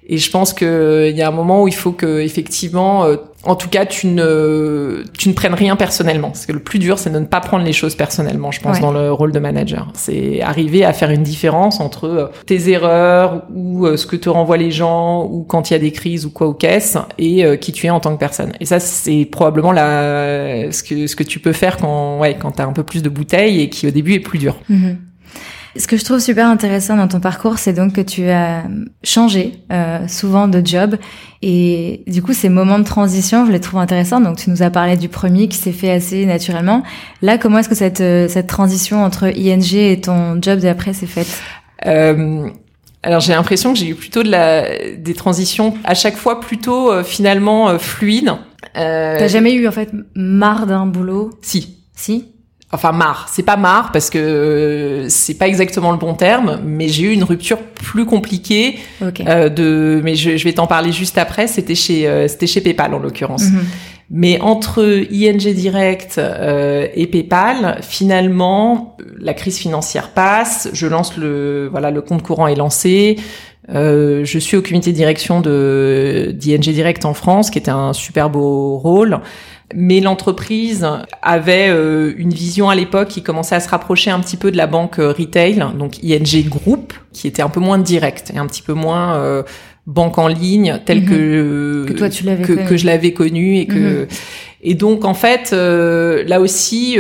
[0.07, 3.17] et je pense que il y a un moment où il faut que effectivement, euh,
[3.45, 6.29] en tout cas, tu ne tu ne prennes rien personnellement.
[6.29, 8.51] Parce que le plus dur, c'est de ne pas prendre les choses personnellement.
[8.51, 12.27] Je pense dans le rôle de manager, c'est arriver à faire une différence entre euh,
[12.45, 15.79] tes erreurs ou euh, ce que te renvoient les gens ou quand il y a
[15.79, 18.53] des crises ou quoi ou qu'est-ce et qui tu es en tant que personne.
[18.60, 22.51] Et ça, c'est probablement la ce que ce que tu peux faire quand ouais quand
[22.51, 24.56] t'as un peu plus de bouteilles et qui au début est plus dur.
[24.69, 24.95] Mm-hmm.
[25.75, 28.63] Ce que je trouve super intéressant dans ton parcours, c'est donc que tu as
[29.03, 30.97] changé euh, souvent de job
[31.41, 34.21] et du coup ces moments de transition, je les trouve intéressants.
[34.21, 36.83] Donc tu nous as parlé du premier qui s'est fait assez naturellement.
[37.23, 41.07] Là, comment est-ce que cette euh, cette transition entre ING et ton job d'après s'est
[41.07, 41.41] faite?
[41.88, 42.47] Euh,
[43.01, 46.91] alors j'ai l'impression que j'ai eu plutôt de la des transitions à chaque fois plutôt
[46.91, 48.31] euh, finalement euh, fluides.
[48.77, 49.17] Euh...
[49.19, 51.31] T'as jamais eu en fait marre d'un boulot?
[51.41, 51.77] Si.
[51.95, 52.32] Si?
[52.73, 56.88] Enfin marre, c'est pas marre parce que euh, c'est pas exactement le bon terme, mais
[56.88, 61.17] j'ai eu une rupture plus compliquée euh, de, mais je, je vais t'en parler juste
[61.17, 61.47] après.
[61.47, 63.43] C'était chez, euh, c'était chez PayPal en l'occurrence.
[63.43, 63.65] Mhm.
[64.09, 70.69] Mais entre ING Direct euh, et PayPal, finalement, la crise financière passe.
[70.73, 73.17] Je lance le, voilà, le compte courant est lancé.
[73.69, 77.93] Euh, je suis au comité de direction de d'ING Direct en France, qui était un
[77.93, 79.19] super beau rôle
[79.75, 80.88] mais l'entreprise
[81.21, 84.57] avait euh, une vision à l'époque qui commençait à se rapprocher un petit peu de
[84.57, 88.47] la banque euh, retail, donc ING Group, qui était un peu moins direct et un
[88.47, 89.43] petit peu moins euh,
[89.86, 91.09] banque en ligne telle mhm.
[91.09, 94.07] que que toi tu l'avais que, que, je l'avais connue et que mhm.
[94.62, 96.97] et donc en fait là aussi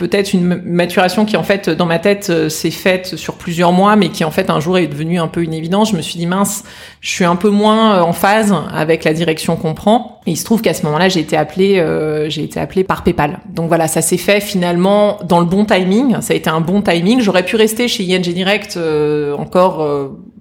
[0.00, 3.96] peut-être une maturation qui en fait dans ma tête euh, s'est faite sur plusieurs mois
[3.96, 5.90] mais qui en fait un jour est devenue un peu une évidence.
[5.90, 6.64] Je me suis dit mince
[7.02, 10.20] je suis un peu moins euh, en phase avec la direction qu'on prend.
[10.26, 13.04] Et il se trouve qu'à ce moment-là j'ai été appelée euh, j'ai été appelée par
[13.04, 13.40] PayPal.
[13.50, 16.18] Donc voilà ça s'est fait finalement dans le bon timing.
[16.22, 17.20] Ça a été un bon timing.
[17.20, 18.78] J'aurais pu rester chez ING Direct
[19.38, 19.86] encore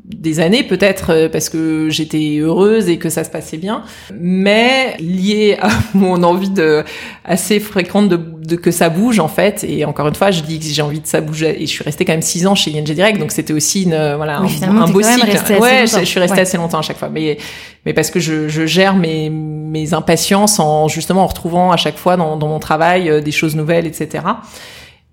[0.09, 5.57] des années peut-être parce que j'étais heureuse et que ça se passait bien mais lié
[5.61, 6.83] à mon envie de
[7.23, 9.63] assez fréquente de, de que ça bouge en fait.
[9.63, 11.83] Et encore une fois je dis que j'ai envie de ça bouger et je suis
[11.83, 15.01] restée quand même six ans chez ING Direct donc c'était aussi une voilà un, beau
[15.01, 15.59] cycle.
[15.59, 17.09] ouais je, suis restée assez longtemps à chaque fois.
[17.09, 17.37] Mais
[17.85, 21.97] mais parce que je, je gère mes mes impatiences en justement en retrouvant à chaque
[21.97, 24.23] fois dans, dans mon travail euh, des choses nouvelles etc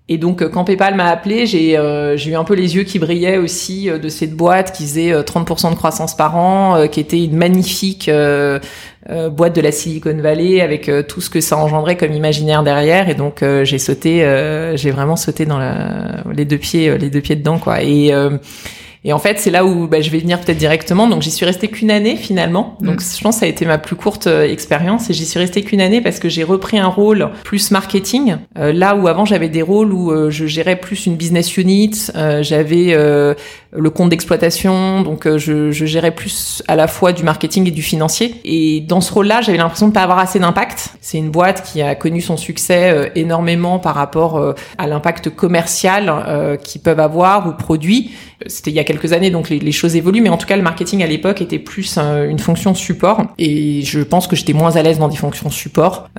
[0.09, 2.97] et donc, euh, quand PayPal m'a appelé, j'ai euh, eu un peu les yeux qui
[2.97, 7.23] brillaient aussi euh, de cette boîte qui faisait 30% de croissance par an, qui était
[7.23, 12.63] une magnifique boîte de la Silicon Valley avec tout ce que ça engendrait comme imaginaire
[12.63, 13.09] derrière.
[13.09, 14.19] Et donc, j'ai sauté,
[14.75, 17.83] j'ai vraiment sauté dans la, les deux pieds, les deux pieds dedans, quoi.
[17.83, 18.11] Et
[19.07, 21.07] Et en fait, c'est là où bah, je vais venir peut-être directement.
[21.07, 22.77] Donc, j'y suis restée qu'une année finalement.
[22.81, 25.09] Donc, je pense que ça a été ma plus courte expérience.
[25.09, 28.35] Et j'y suis restée qu'une année parce que j'ai repris un rôle plus marketing.
[28.55, 32.11] là où avant, j'avais des rôles où je gérais plus une business unit.
[32.41, 35.03] j'avais le compte d'exploitation.
[35.03, 38.35] Donc, je, je gérais plus à la fois du marketing et du financier.
[38.43, 40.86] Et dans ce rôle-là, j'avais l'impression de pas avoir assez d'impact.
[41.01, 45.29] C'est une boîte qui a connu son succès euh, énormément par rapport euh, à l'impact
[45.29, 48.11] commercial euh, qu'ils peuvent avoir ou produit.
[48.45, 50.63] C'était il y a quelques années, donc les, choses évoluent, mais en tout cas, le
[50.63, 53.23] marketing à l'époque était plus une fonction support.
[53.37, 56.09] Et je pense que j'étais moins à l'aise dans des fonctions support.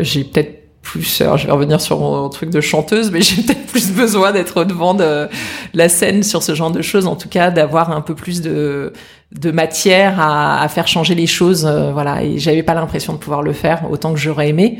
[0.00, 3.66] j'ai peut-être plus, alors je vais revenir sur mon truc de chanteuse, mais j'ai peut-être
[3.66, 5.28] plus besoin d'être devant de
[5.74, 8.92] la scène sur ce genre de choses, en tout cas d'avoir un peu plus de,
[9.38, 12.22] de matière à, faire changer les choses, euh, voilà.
[12.22, 14.78] Et j'avais pas l'impression de pouvoir le faire autant que j'aurais aimé.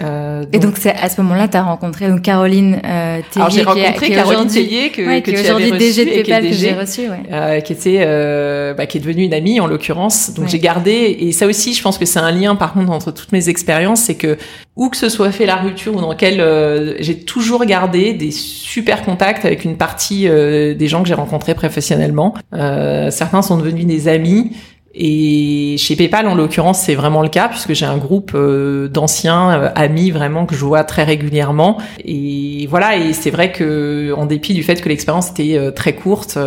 [0.00, 3.62] Euh, et donc c'est à ce moment-là tu as rencontré donc Caroline euh, Alors j'ai
[3.62, 7.22] rencontré Caroline Tellier que, ouais, que tu avais reçu et qui que j'ai reçu, ouais.
[7.32, 10.34] euh, qui était euh, bah, qui est devenue une amie en l'occurrence.
[10.34, 13.12] Donc j'ai gardé et ça aussi je pense que c'est un lien par contre entre
[13.12, 14.36] toutes mes expériences, c'est que
[14.74, 18.32] où que ce soit fait la rupture ou dans lequel euh, j'ai toujours gardé des
[18.32, 22.34] super contacts avec une partie euh, des gens que j'ai rencontrés professionnellement.
[22.52, 24.50] certains sont devenus des amis.
[24.96, 29.50] Et chez PayPal, en l'occurrence, c'est vraiment le cas puisque j'ai un groupe euh, d'anciens
[29.50, 31.78] euh, amis vraiment que je vois très régulièrement.
[32.04, 35.94] Et voilà, et c'est vrai que en dépit du fait que l'expérience était euh, très
[35.94, 36.38] courte,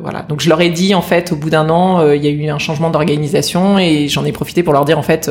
[0.00, 0.22] voilà.
[0.28, 2.48] Donc je leur ai dit en fait, au bout d'un an, il y a eu
[2.48, 5.30] un changement d'organisation et j'en ai profité pour leur dire en fait.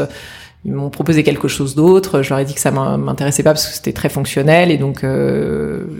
[0.63, 2.21] ils m'ont proposé quelque chose d'autre.
[2.21, 5.05] Je leur ai dit que ça m'intéressait pas parce que c'était très fonctionnel et donc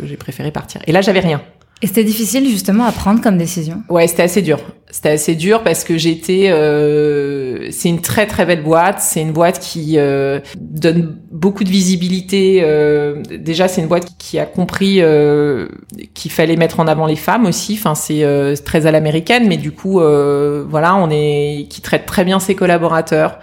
[0.03, 0.81] j'ai préféré partir.
[0.88, 1.41] Et là, j'avais rien.
[1.83, 3.83] Et c'était difficile justement à prendre comme décision?
[3.87, 4.59] Ouais, c'était assez dur.
[4.89, 6.49] C'était assez dur parce que j'étais.
[6.49, 8.99] Euh, c'est une très très belle boîte.
[8.99, 12.61] C'est une boîte qui euh, donne beaucoup de visibilité.
[12.63, 15.67] Euh, déjà, c'est une boîte qui a compris euh,
[16.15, 17.75] qu'il fallait mettre en avant les femmes aussi.
[17.77, 22.07] Enfin, c'est euh, très à l'américaine, mais du coup, euh, voilà, on est qui traite
[22.07, 23.37] très bien ses collaborateurs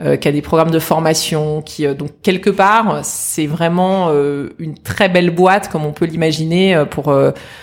[0.00, 4.50] euh, qui a des programmes de formation, qui euh, donc quelque part c'est vraiment euh,
[4.60, 7.12] une très belle boîte comme on peut l'imaginer euh, pour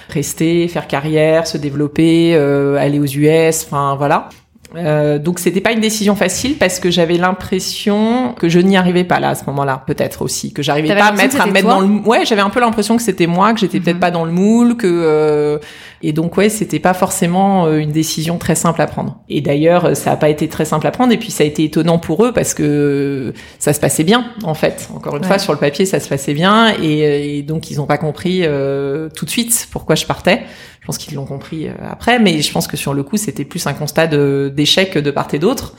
[0.09, 4.29] rester, faire carrière, se développer, aller aux US, enfin voilà.
[4.77, 9.03] Euh, donc c'était pas une décision facile parce que j'avais l'impression que je n'y arrivais
[9.03, 11.79] pas là à ce moment-là, peut-être aussi que j'arrivais pas à mettre à mettre dans
[11.79, 14.01] le ouais j'avais un peu l'impression que c'était moi que j'étais peut-être mhm.
[14.01, 15.59] pas dans le moule que euh...
[16.01, 19.19] et donc ouais c'était pas forcément euh, une décision très simple à prendre.
[19.29, 21.63] Et d'ailleurs ça a pas été très simple à prendre et puis ça a été
[21.63, 24.89] étonnant pour eux parce que ça se passait bien en fait.
[24.93, 27.85] Encore une fois sur le papier ça se passait bien et, et donc ils ont
[27.85, 30.43] pas compris euh, tout de suite pourquoi je partais.
[30.85, 33.43] Je pense qu'ils l'ont compris euh, après, mais je pense que sur le coup, c'était
[33.43, 35.73] plus un constat d'échec de, part et d'autre.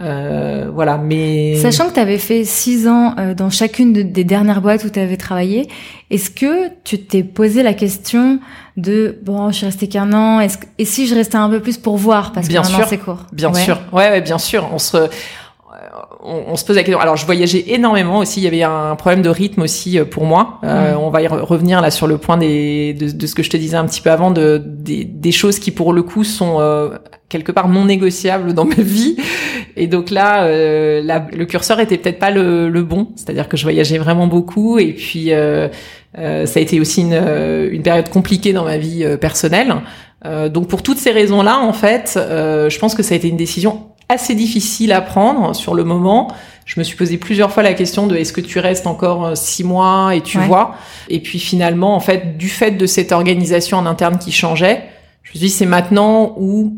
[0.00, 4.60] Euh, voilà, mais sachant que tu avais fait six ans euh, dans chacune des dernières
[4.60, 5.68] boîtes où tu avais travaillé,
[6.10, 8.40] est-ce que tu t'es posé la question
[8.76, 11.78] de bon, je suis restée qu'un an, est-ce et si je restais un peu plus
[11.78, 13.26] pour voir parce que sûr, c'est court.
[13.32, 14.68] Bien sûr, ouais, ouais, bien sûr.
[14.72, 15.08] On se
[16.24, 17.00] on, se pose la question.
[17.00, 18.40] Alors, je voyageais énormément aussi.
[18.40, 20.58] Il y avait un problème de rythme aussi euh, pour moi.
[20.64, 23.56] Euh, on va y revenir là sur le point des, de, ce que je te
[23.56, 26.90] disais un petit peu avant, de, des, choses qui pour le coup sont euh,
[27.28, 29.16] quelque part non négociables dans ma vie.
[29.76, 33.08] Et donc là, le curseur était peut-être pas le, le bon.
[33.16, 34.78] C'est-à-dire que je voyageais vraiment beaucoup.
[34.78, 37.14] Et puis, ça a été aussi une,
[37.72, 39.74] une période compliquée dans ma vie personnelle.
[40.50, 43.93] donc pour toutes ces raisons-là, en fait, je pense que ça a été une décision
[44.08, 46.28] assez difficile à prendre sur le moment.
[46.66, 49.34] Je me suis posé plusieurs fois la question de est-ce que tu restes encore euh,
[49.34, 50.76] six mois et tu vois?
[51.08, 54.84] Et puis finalement, en fait, du fait de cette organisation en interne qui changeait,
[55.22, 56.76] je me suis dit c'est maintenant ou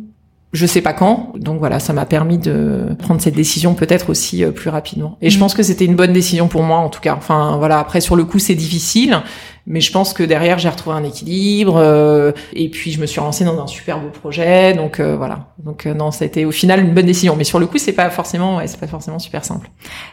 [0.53, 1.33] je sais pas quand.
[1.37, 5.19] Donc voilà, ça m'a permis de prendre cette décision peut-être aussi euh, plus rapidement.
[5.21, 5.41] Et je mm.
[5.41, 7.15] pense que c'était une bonne décision pour moi en tout cas.
[7.17, 9.23] Enfin voilà, après sur le coup c'est difficile,
[9.69, 11.77] mais je pense que derrière, j'ai retrouvé un équilibre.
[11.77, 14.75] Euh, et puis, je me suis lancée dans un super beau projet.
[14.75, 15.49] Donc euh, voilà.
[15.59, 17.35] Donc euh, non, ça a été au final une bonne décision.
[17.35, 19.69] Mais sur le coup, c'est pas forcément, ouais, c'est pas forcément super simple.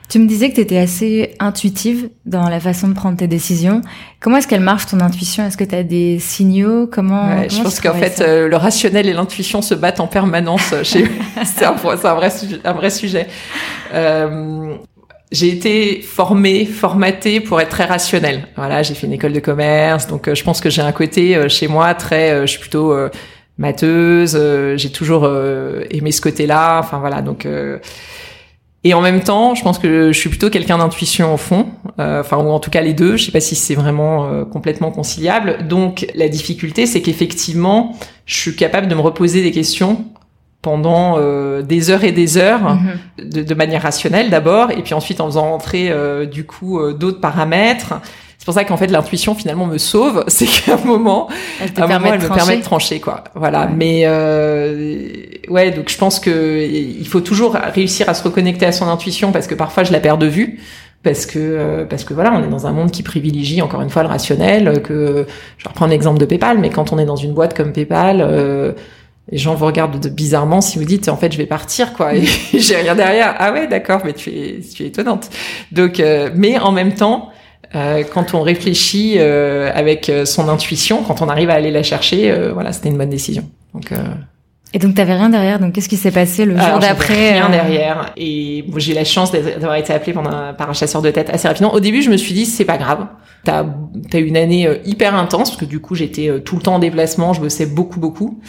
[0.10, 3.82] Tu me disais que tu étais assez intuitive dans la façon de prendre tes décisions.
[4.20, 5.46] Comment est-ce qu'elle marche ton intuition?
[5.46, 6.88] Est-ce que tu as des signaux?
[6.88, 11.06] Comment, ouais, Je pense qu'en fait, le rationnel et l'intuition se battent en permanence chez.
[11.46, 12.30] c'est un, un, vrai,
[12.64, 13.28] un vrai sujet.
[15.34, 18.48] Euh, j'ai été formée, formatée pour être très rationnelle.
[18.56, 21.36] Voilà, j'ai fait une école de commerce, donc euh, je pense que j'ai un côté
[21.36, 22.96] euh, chez moi très, euh, je suis plutôt
[23.58, 24.40] matheuse.
[24.78, 25.30] j'ai toujours
[25.92, 26.80] aimé ce côté-là.
[26.80, 27.48] Enfin voilà, donc.
[28.84, 31.68] et en même temps, je pense que je suis plutôt quelqu'un d'intuition au fond,
[32.00, 33.16] enfin ou en tout cas les deux.
[33.16, 35.68] Je sais pas si c'est vraiment complètement conciliable.
[35.68, 40.06] Donc la difficulté, c'est qu'effectivement, je suis capable de me reposer des questions
[40.64, 42.76] pendant euh, des heures et des heures,
[43.20, 43.44] mhm.
[43.44, 47.20] de, manière rationnelle d'abord, et puis ensuite en faisant rentrer euh, du coup euh, d'autres
[47.20, 47.94] paramètres.
[48.38, 51.28] c'est pour ça qu'en fait l'intuition finalement me sauve, c'est qu'à un moment,
[51.62, 53.26] Elle te à un moment, de elle me permet de trancher quoi.
[53.36, 53.66] Voilà.
[53.66, 53.74] Ouais.
[53.76, 55.04] Mais euh,
[55.50, 59.34] ouais, donc je pense que il faut toujours réussir à se reconnecter à son intuition
[59.34, 60.60] parce que parfois je la perds de vue.
[61.04, 63.90] Parce que euh, parce que voilà, on est dans un monde qui privilégie encore une
[63.90, 64.82] fois le rationnel.
[64.82, 65.26] Que
[65.58, 68.22] je vais reprendre l'exemple de PayPal, mais quand on est dans une boîte comme PayPal,
[68.22, 68.72] euh,
[69.32, 72.16] les gens vous regardent de bizarrement si vous dites en fait je vais partir quoi.
[72.16, 73.36] Et j'ai rien derrière.
[73.40, 75.30] Ah ouais, d'accord, mais tu es tu es étonnante.
[75.72, 77.30] Donc, euh, mais en même temps,
[77.76, 81.84] euh, quand on réfléchit euh, avec euh, son intuition, quand on arrive à aller la
[81.84, 83.50] chercher, euh, voilà, c'était une bonne décision.
[83.74, 83.98] Donc, euh,
[84.74, 88.12] Et donc t'avais rien derrière, donc qu'est-ce qui s'est passé le jour d'après rien derrière.
[88.18, 91.30] Et bon, j'ai eu la chance d'avoir été appelée pendant par un chasseur de tête
[91.32, 91.74] assez rapidement.
[91.74, 93.08] Au début, je me suis dit c'est pas grave.
[93.44, 93.66] T'as
[94.14, 97.34] as une année hyper intense parce que du coup j'étais tout le temps en déplacement,
[97.34, 98.40] je bossais beaucoup beaucoup.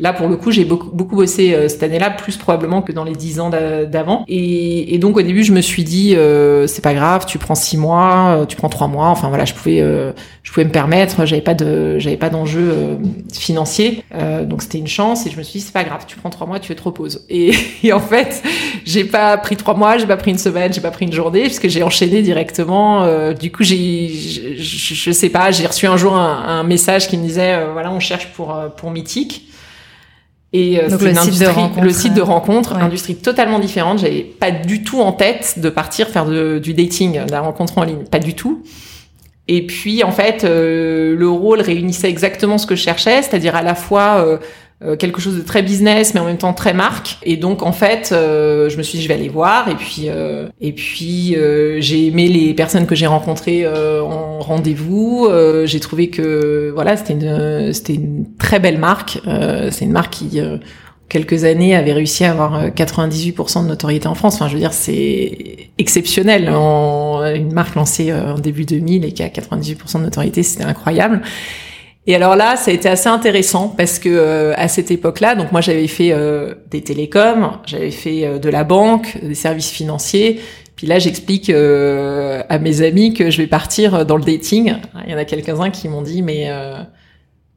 [0.00, 3.04] Là pour le coup j'ai beaucoup beaucoup bossé euh, cette année-là plus probablement que dans
[3.04, 4.24] les dix ans d'a- d'avant.
[4.28, 7.54] Et, et donc au début je me suis dit euh, c'est pas grave, tu prends
[7.54, 9.08] six mois, euh, tu prends trois mois.
[9.08, 12.60] Enfin voilà je pouvais euh, je pouvais me permettre, j'avais pas de j'avais pas d'enjeu
[12.72, 12.96] euh,
[13.32, 16.16] financier, Euh, donc c'était une chance et je me suis dit c'est pas grave, tu
[16.16, 17.24] prends trois mois, tu te reposes.
[17.28, 18.42] Et, et en fait
[18.84, 21.42] j'ai pas pris trois mois, j'ai pas pris une semaine, j'ai pas pris une journée
[21.42, 23.06] puisque j'ai enchaîné directement.
[23.34, 24.08] du coup j'ai
[24.58, 28.00] je, sais pas, j'ai reçu un jour un, un message qui me disait voilà on
[28.00, 29.47] cherche pour pour Mythique.
[30.54, 32.80] Et euh, Donc le une site de rencontre, le site de euh, rencontre, ouais.
[32.82, 33.98] industrie totalement différente.
[33.98, 37.76] J'avais pas du tout en tête de partir faire de- du dating, de la rencontre
[37.78, 38.62] en ligne, pas du tout.
[39.46, 43.62] Et puis en fait, euh, le rôle réunissait exactement ce que je cherchais, c'est-à-dire à
[43.62, 44.26] la fois
[44.80, 47.18] euh, quelque chose de très business, mais en même temps très marque.
[47.24, 49.68] Et donc en fait, euh, je me suis dit je vais aller voir.
[49.68, 54.38] Et puis euh, et puis euh, j'ai aimé les personnes que j'ai rencontrées euh, en
[54.38, 55.28] rendez-vous.
[55.64, 59.20] J'ai trouvé que voilà, c'était une c'était une très belle marque.
[59.70, 60.40] C'est une marque qui
[61.08, 64.36] quelques années avait réussi à avoir euh, 98% de notoriété en France.
[64.36, 66.48] Enfin, je veux dire, c'est exceptionnel.
[66.48, 71.22] Une marque lancée en début 2000 et qui a 98% de notoriété, c'était incroyable.
[72.08, 75.52] Et alors là, ça a été assez intéressant parce que euh, à cette époque-là, donc
[75.52, 80.40] moi j'avais fait euh, des télécoms, j'avais fait euh, de la banque, des services financiers.
[80.74, 84.76] Puis là, j'explique euh, à mes amis que je vais partir dans le dating.
[85.06, 86.76] Il y en a quelques-uns qui m'ont dit, mais euh,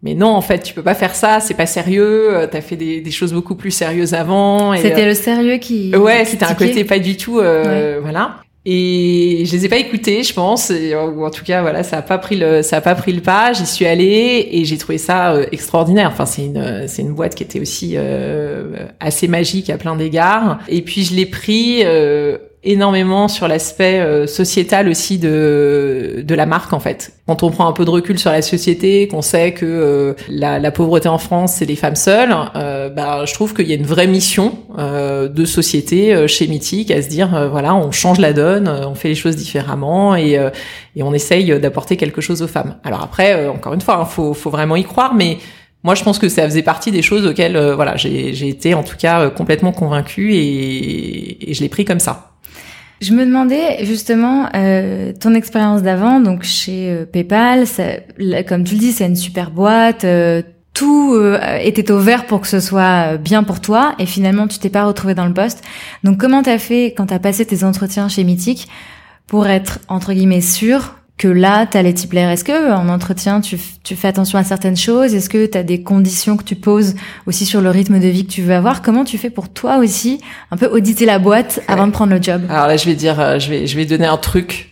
[0.04, 2.36] mais non, en fait, tu peux pas faire ça, c'est pas sérieux.
[2.36, 4.76] euh, T'as fait des, des choses beaucoup plus sérieuses avant.
[4.76, 5.96] C'était le sérieux qui.
[5.96, 8.38] Ouais, c'était un côté pas du tout, euh, voilà.
[8.64, 11.98] Et je les ai pas écoutés, je pense, et, ou en tout cas, voilà, ça
[11.98, 13.54] a pas pris le, ça a pas pris le pas.
[13.54, 16.10] J'y suis allée et j'ai trouvé ça euh, extraordinaire.
[16.14, 20.60] Enfin, c'est une, c'est une boîte qui était aussi euh, assez magique à plein d'égards.
[20.68, 26.46] Et puis je l'ai pris euh, énormément sur l'aspect euh, sociétal aussi de de la
[26.46, 27.14] marque en fait.
[27.28, 30.60] Quand on prend un peu de recul sur la société, qu'on sait que euh, la,
[30.60, 33.76] la pauvreté en France c'est les femmes seules, euh, bah, je trouve qu'il y a
[33.76, 37.92] une vraie mission euh, de société euh, chez Mythique à se dire euh, voilà on
[37.92, 40.38] change la donne, on fait les choses différemment et
[40.96, 42.76] et on essaye d'apporter quelque chose aux femmes.
[42.84, 45.38] Alors après encore une fois, il faut faut vraiment y croire, mais
[45.84, 48.84] moi, je pense que ça faisait partie des choses auxquelles, euh, voilà, j'ai été en
[48.84, 52.31] tout cas euh, complètement convaincue et, et je l'ai pris comme ça.
[53.02, 57.84] Je me demandais justement euh, ton expérience d'avant, donc chez euh, PayPal, ça,
[58.48, 60.04] comme tu le dis, c'est une super boîte.
[60.04, 64.06] euh, tout euh, était au vert pour que ce soit euh, bien pour toi, et
[64.06, 65.64] finalement tu t'es pas retrouvé dans le poste.
[66.04, 68.70] Donc comment t'as fait quand t'as passé tes entretiens chez Mythique
[69.28, 73.56] pour être entre guillemets sûr que là t'allais t'y plaire Est-ce que en entretien tu,
[73.84, 75.14] tu fais attention à certaines choses?
[75.14, 76.96] Est-ce que t'as des conditions que tu poses
[77.28, 78.82] aussi sur le rythme de vie que tu veux avoir?
[78.82, 82.20] Comment tu fais pour toi aussi un peu auditer la boîte avant de prendre le
[82.20, 82.42] job?
[82.50, 84.71] Alors là, je vais dire, euh, je vais, je vais donner un truc,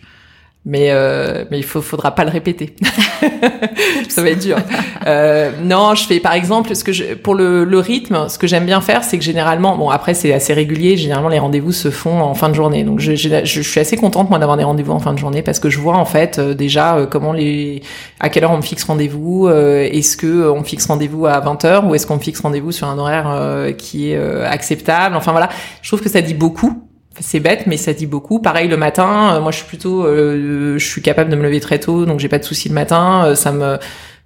[0.66, 2.76] mais euh, mais il faut, faudra pas le répéter.
[4.08, 4.58] ça va être dur.
[5.06, 8.46] Euh, non, je fais par exemple, ce que je, pour le, le rythme, ce que
[8.46, 11.90] j'aime bien faire, c'est que généralement, bon après c'est assez régulier, généralement les rendez-vous se
[11.90, 12.84] font en fin de journée.
[12.84, 15.40] Donc je, je, je suis assez contente moi d'avoir des rendez-vous en fin de journée
[15.40, 17.82] parce que je vois en fait euh, déjà euh, comment les,
[18.20, 21.40] à quelle heure on me fixe rendez-vous, euh, est-ce que euh, on fixe rendez-vous à
[21.40, 25.16] 20h ou est-ce qu'on me fixe rendez-vous sur un horaire qui est acceptable.
[25.16, 25.48] Enfin voilà,
[25.80, 26.89] je trouve que ça dit beaucoup.
[27.18, 28.38] C'est bête, mais ça dit beaucoup.
[28.40, 31.58] Pareil le matin, euh, moi je suis plutôt, euh, je suis capable de me lever
[31.60, 33.24] très tôt, donc j'ai pas de soucis le matin.
[33.26, 33.78] euh, ça me,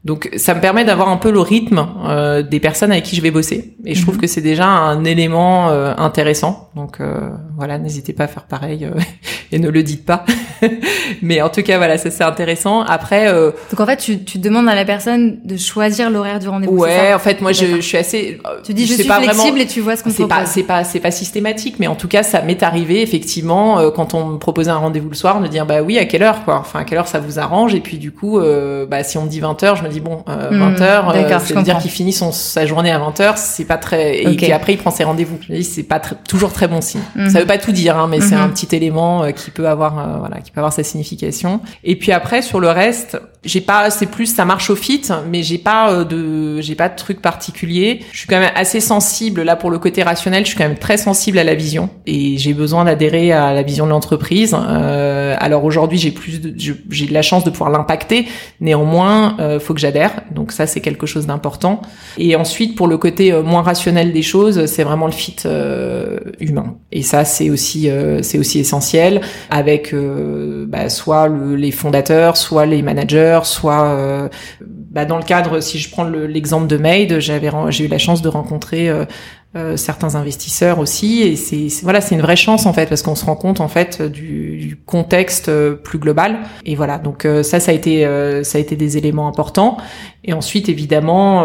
[0.05, 3.23] donc ça me permet d'avoir un peu le rythme euh, des personnes avec qui je
[3.23, 3.75] vais bosser.
[3.87, 4.21] Et je trouve Mhm.
[4.21, 6.69] que c'est déjà un élément euh, intéressant.
[6.77, 8.99] Donc euh, voilà, n'hésitez pas à faire pareil euh,
[9.53, 10.25] et ne le dites pas.
[11.23, 12.83] mais en tout cas voilà, ça c'est intéressant.
[12.83, 16.49] Après, euh, Donc en fait, tu, tu demandes à la personne de choisir l'horaire du
[16.49, 16.77] rendez-vous.
[16.77, 18.41] ouais, en fait moi je, je suis assez.
[18.47, 20.27] euh, Tu dis je c'est suis pas flexible vraiment- et tu vois ce qu'on c'est
[20.29, 23.91] pas c'est pas c'est pas systématique mais en tout cas ça m'est arrivé effectivement euh,
[23.91, 26.45] quand on me proposait un rendez-vous le soir de dire bah oui à quelle heure
[26.45, 27.75] quoi enfin à quelle heure ça vous arrange?
[27.75, 30.25] Et puis du coup euh, bah si on me dit 20h je me dis bon
[30.29, 31.81] euh, Hmm, 20h d'accord, je ça veut dire comprends.
[31.81, 35.05] qu'il finit son sa journée à 20h c'est pas très et qu'après il prend ses
[35.05, 37.31] rendez-vous c'est pas très- toujours très bon signe Mhm.
[37.31, 38.43] ça veut pas tout dire hein, mais c'est Mhm.
[38.43, 41.61] un petit élément euh, qui peut avoir euh, voilà qui peut avoir sa signification.
[41.85, 45.43] Et puis après sur le reste, j'ai pas, c'est plus ça marche au fit, mais
[45.43, 48.01] j'ai pas euh, de, j'ai pas de truc particulier.
[48.13, 50.45] Je suis quand même assez sensible là pour le côté rationnel.
[50.45, 53.63] Je suis quand même très sensible à la vision et j'ai besoin d'adhérer à la
[53.63, 54.57] vision de l'entreprise.
[54.57, 56.41] Euh, alors aujourd'hui, j'ai plus,
[56.91, 58.27] j'ai de la chance de pouvoir l'impacter.
[58.61, 60.23] Néanmoins, euh, faut que j'adhère.
[60.31, 61.83] Donc ça, c'est quelque chose d'important.
[62.19, 66.19] Et ensuite, pour le côté euh, moins rationnel des choses, c'est vraiment le fit euh,
[66.41, 66.77] humain.
[66.93, 67.89] Et ça, c'est aussi,
[68.23, 69.21] c'est aussi essentiel
[69.51, 74.29] avec bah, soit les fondateurs, soit les managers soit euh,
[74.63, 78.23] bah, dans le cadre, si je prends l'exemple de Made, j'avais j'ai eu la chance
[78.23, 79.05] de rencontrer euh,
[79.57, 83.15] euh, certains investisseurs aussi et c'est voilà c'est une vraie chance en fait parce qu'on
[83.15, 87.71] se rend compte en fait du, du contexte plus global et voilà donc ça ça
[87.71, 88.03] a été
[88.43, 89.77] ça a été des éléments importants
[90.25, 91.45] et ensuite évidemment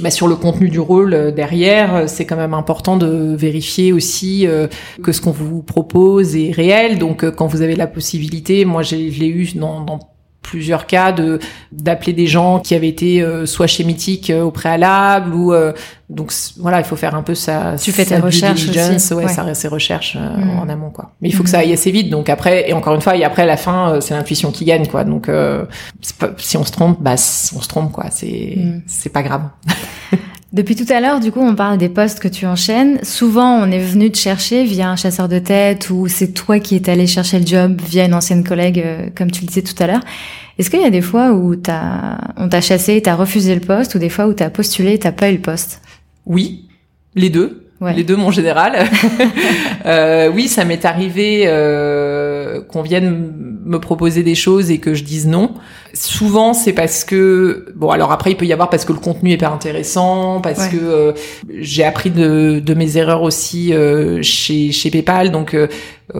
[0.00, 4.46] bah sur le contenu du rôle derrière, c'est quand même important de vérifier aussi
[5.02, 6.98] que ce qu'on vous propose est réel.
[6.98, 9.98] Donc, quand vous avez la possibilité, moi, je l'ai eu dans, dans
[10.42, 11.38] plusieurs cas de
[11.70, 15.72] d'appeler des gens qui avaient été euh, soit chez Mythique euh, au préalable ou euh,
[16.10, 19.14] donc voilà il faut faire un peu ça tu fais tes recherches aussi.
[19.14, 20.58] ouais, ça ses recherches mm.
[20.58, 21.12] en amont quoi.
[21.20, 23.24] Mais il faut que ça aille assez vite donc après et encore une fois et
[23.24, 25.04] après à la fin c'est l'intuition qui gagne quoi.
[25.04, 25.30] Donc
[26.38, 28.06] si on se trompe bah on se trompe quoi.
[28.10, 28.82] C'est mm.
[28.86, 29.42] c'est pas grave
[30.52, 33.02] Depuis tout à l'heure, du coup, on parle des postes que tu enchaînes.
[33.04, 36.76] Souvent, on est venu te chercher via un chasseur de tête ou c'est toi qui
[36.76, 39.80] es allé chercher le job via une ancienne collègue, euh, comme tu le disais tout
[39.82, 40.02] à l'heure.
[40.58, 43.94] Est-ce qu'il y a des fois où t'as, on t'a chassé, t'as refusé le poste
[43.94, 45.80] ou des fois où t'as postulé et t'as pas eu le poste?
[46.26, 46.68] Oui,
[47.14, 47.62] les deux.
[47.90, 48.84] Les deux, mon général.
[49.86, 55.04] euh, oui, ça m'est arrivé euh, qu'on vienne me proposer des choses et que je
[55.04, 55.54] dise non.
[55.94, 59.32] Souvent, c'est parce que bon, alors après, il peut y avoir parce que le contenu
[59.32, 61.12] est pas intéressant, parce que euh,
[61.58, 65.30] j'ai appris de, de, mes erreurs aussi euh, chez chez PayPal.
[65.30, 65.68] Donc, euh,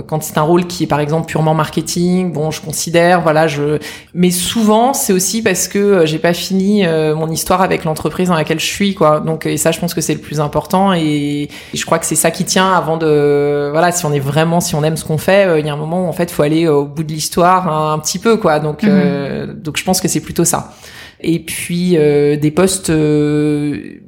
[0.07, 3.79] quand c'est un rôle qui est par exemple purement marketing, bon, je considère, voilà, je.
[4.13, 8.61] Mais souvent, c'est aussi parce que j'ai pas fini mon histoire avec l'entreprise dans laquelle
[8.61, 9.21] je suis, quoi.
[9.21, 10.93] Donc, et ça, je pense que c'est le plus important.
[10.93, 14.61] Et, je crois que c'est ça qui tient avant de, voilà, si on est vraiment,
[14.61, 16.43] si on aime ce qu'on fait, il y a un moment où en fait, faut
[16.43, 18.61] aller au bout de l'histoire un, petit peu, quoi.
[18.61, 19.23] Donc, mhm
[19.63, 20.75] donc je pense que c'est plutôt ça.
[21.21, 24.01] Et puis euh, des postes euh,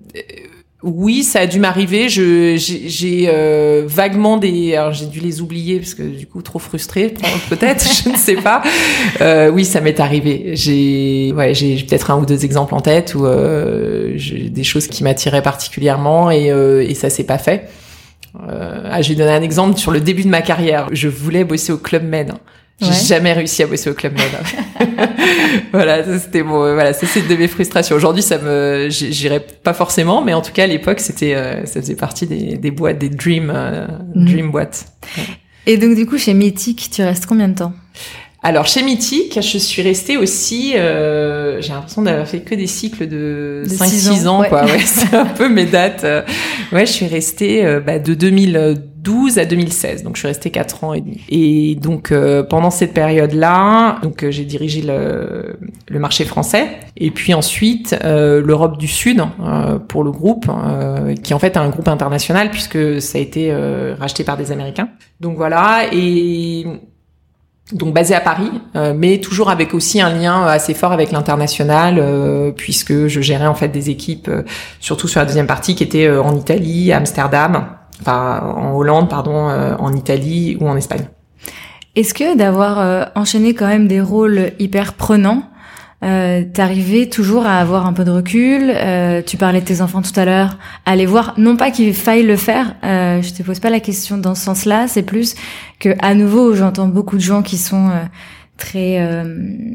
[0.82, 2.10] oui, ça a dû m'arriver.
[2.10, 6.58] Je j'ai euh, vaguement des, alors j'ai dû les oublier parce que du coup trop
[6.58, 7.14] frustrée
[7.48, 8.62] peut-être, je ne sais pas.
[9.22, 10.50] Euh, oui, ça m'est arrivé.
[10.54, 14.86] J'ai ouais, j'ai peut-être un ou deux exemples en tête où euh, j'ai des choses
[14.86, 17.70] qui m'attiraient particulièrement et euh, et ça s'est pas fait.
[18.48, 20.88] Euh, ah, j'ai donné un exemple sur le début de ma carrière.
[20.92, 22.32] Je voulais bosser au Club Med.
[22.80, 24.88] J'ai jamais réussi à bosser au club med.
[25.72, 26.58] voilà, c'était bon.
[26.74, 27.94] Voilà, ça c'est de mes frustrations.
[27.94, 31.80] Aujourd'hui, ça me, j'irais pas forcément, mais en tout cas à l'époque, c'était, euh, ça
[31.80, 34.24] faisait partie des, des boîtes, des dream, euh, mhm.
[34.24, 34.86] dream boîtes.
[35.66, 37.72] Et donc du coup, chez Mythique, tu restes combien de temps?
[38.42, 43.08] Alors chez Mythique, je suis restée aussi, euh, j'ai l'impression d'avoir fait que des cycles
[43.08, 44.66] de, 5-6 ans, quoi.
[44.66, 44.78] Ouais.
[44.84, 46.04] c'est un peu mes dates.
[46.70, 48.12] Ouais, je suis restée euh, bah, de
[49.04, 51.20] 2012 à 2016, donc je suis restée 4 ans et demi.
[51.28, 57.10] Et donc euh, pendant cette période-là, donc euh, j'ai dirigé le, le, marché français et
[57.10, 59.22] puis ensuite l'Europe du Sud
[59.88, 60.50] pour le groupe,
[61.22, 63.54] qui en fait est un groupe international puisque ça a été
[63.98, 64.88] racheté par des Américains.
[65.20, 66.66] Donc voilà et
[67.72, 71.96] donc basé à Paris, euh, mais toujours avec aussi un lien assez fort avec l'international,
[71.98, 74.42] euh, puisque je gérais en fait des équipes, euh,
[74.80, 77.66] surtout sur la deuxième partie, qui étaient en Italie, à Amsterdam,
[78.00, 81.08] enfin en Hollande, pardon, en Italie ou en Espagne.
[81.96, 85.44] Est-ce que d'avoir enchaîné quand même des rôles hyper prenants,
[86.04, 88.70] euh, t'arrivais toujours à avoir un peu de recul.
[88.70, 90.58] Euh, tu parlais de tes enfants tout à l'heure.
[90.84, 92.74] Aller voir, non pas qu'il faille le faire.
[92.84, 94.86] Euh, je te pose pas la question dans ce sens-là.
[94.86, 95.34] C'est plus
[95.80, 97.90] que à nouveau, j'entends beaucoup de gens qui sont
[98.56, 99.24] très, euh,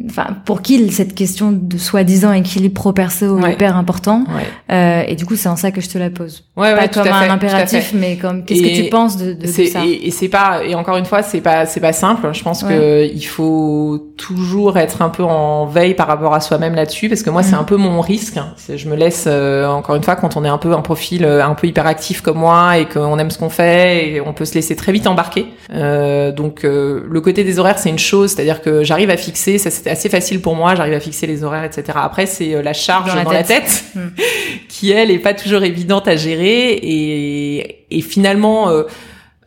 [0.06, 4.24] enfin, pour qui cette question de soi-disant équilibre pro-perso est hyper important.
[4.72, 6.46] Euh, et du coup, c'est en ça que je te la pose.
[6.56, 9.86] Ouais, pas comme un impératif, mais comme qu'est-ce que tu penses de, de, ça?
[9.86, 12.30] Et, et c'est pas, et encore une fois, c'est pas, c'est pas simple.
[12.32, 16.76] Je pense que il faut toujours être un peu en veille par rapport à soi-même
[16.76, 17.60] là-dessus, parce que moi, c'est mm.
[17.60, 18.40] un peu mon risque.
[18.74, 21.44] Je me laisse, euh, encore une fois, quand on est un peu un profil euh,
[21.44, 24.54] un peu hyperactif comme moi et qu'on aime ce qu'on fait, et on peut se
[24.54, 25.48] laisser très vite embarquer.
[25.74, 29.70] Euh, donc, le côté des horaires, c'est une chose, c'est-à-dire que j'arrive à fixer, ça
[29.72, 31.84] c'était assez facile pour moi, j'arrive à fixer les horaires, etc.
[31.96, 34.08] Après, c'est euh, la charge dans la tête, hmm.
[34.68, 38.70] qui elle est pas toujours évidente à gérer et, et finalement.
[38.70, 38.84] Euh,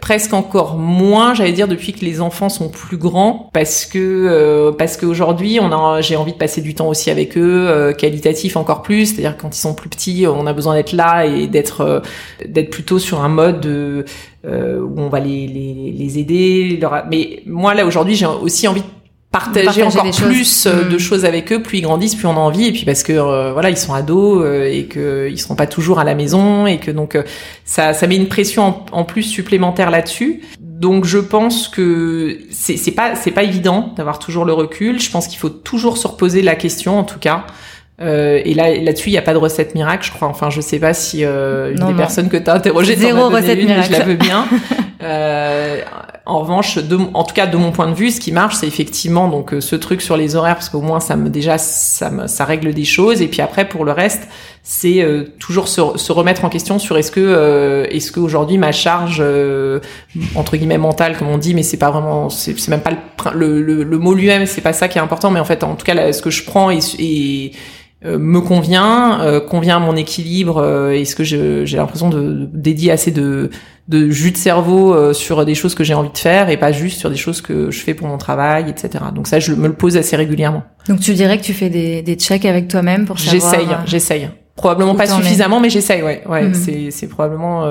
[0.02, 4.72] presque encore moins, j'allais dire, depuis que les enfants sont plus grands, parce que euh,
[4.72, 8.56] parce qu'aujourd'hui, on a, j'ai envie de passer du temps aussi avec eux, euh, qualitatif
[8.56, 9.06] encore plus.
[9.06, 12.00] C'est-à-dire quand ils sont plus petits, on a besoin d'être là et d'être euh,
[12.46, 14.04] d'être plutôt sur un mode de,
[14.44, 16.78] où on va les les, les aider.
[16.80, 17.04] Leur...
[17.08, 18.86] Mais moi là aujourd'hui, j'ai aussi envie de
[19.32, 20.98] partager, encore plus euh, de mm.
[20.98, 23.52] choses avec eux plus ils grandissent plus on a envie et puis parce que euh,
[23.52, 26.78] voilà ils sont ados euh, et que ils seront pas toujours à la maison et
[26.78, 27.18] que donc
[27.64, 32.92] ça ça met une pression en, plus supplémentaire là-dessus donc je pense que c'est c'est
[32.92, 36.42] pas c'est pas évident d'avoir toujours le recul je pense qu'il faut toujours se reposer
[36.42, 37.46] la question en tout cas
[38.02, 40.28] euh, et là, là-dessus, il n'y a pas de recette miracle, je crois.
[40.28, 43.58] Enfin, je sais pas si euh, une des personnes que tu as interrogées zéro recette
[43.58, 43.92] une, miracle.
[43.92, 44.46] je la veux bien.
[45.02, 45.80] euh,
[46.24, 48.66] en revanche, de, en tout cas de mon point de vue, ce qui marche, c'est
[48.68, 52.10] effectivement donc euh, ce truc sur les horaires, parce qu'au moins ça me déjà ça
[52.10, 53.22] me ça règle des choses.
[53.22, 54.28] Et puis après, pour le reste,
[54.62, 58.70] c'est euh, toujours se, se, remettre en question sur est-ce que euh, est-ce qu'aujourd'hui ma
[58.70, 59.20] charge
[60.36, 62.92] entre guillemets mentale, comme on dit, mais c'est pas vraiment, c'est même pas
[63.34, 65.74] le, le, le, mot lui-même, c'est pas ça qui est important, mais en fait, en
[65.74, 67.52] tout cas, ce que je prends et, et
[68.04, 70.58] euh, me convient, euh, convient à mon équilibre.
[70.58, 73.50] Euh, Est-ce que j'ai l'impression de, dédier assez de,
[73.88, 77.00] de jus de cerveau sur des choses que j'ai envie de faire et pas juste
[77.00, 79.04] sur des choses que je fais pour mon travail, etc.
[79.14, 80.62] Donc ça, je me le pose assez régulièrement.
[80.88, 83.52] Donc tu dirais que tu fais des, des checks avec toi-même pour savoir.
[83.52, 84.30] J'essaye, j'essaye.
[84.54, 86.02] Probablement pas suffisamment, mais j'essaye.
[86.02, 86.44] Ouais, ouais.
[86.44, 86.54] Mhm.
[86.54, 87.62] C'est c'est probablement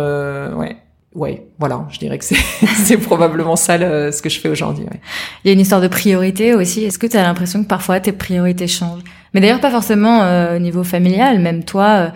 [0.58, 0.78] ouais.
[1.14, 4.86] Ouais, voilà, je dirais que c'est probablement ça ce que je fais aujourd'hui.
[4.86, 5.02] Ouais.
[5.44, 6.86] Il y a une histoire de priorité aussi.
[6.86, 9.04] Est-ce que tu as l'impression que parfois tes priorités changent?
[9.34, 12.10] Mais d'ailleurs pas forcément euh, au niveau familial, même toi, euh,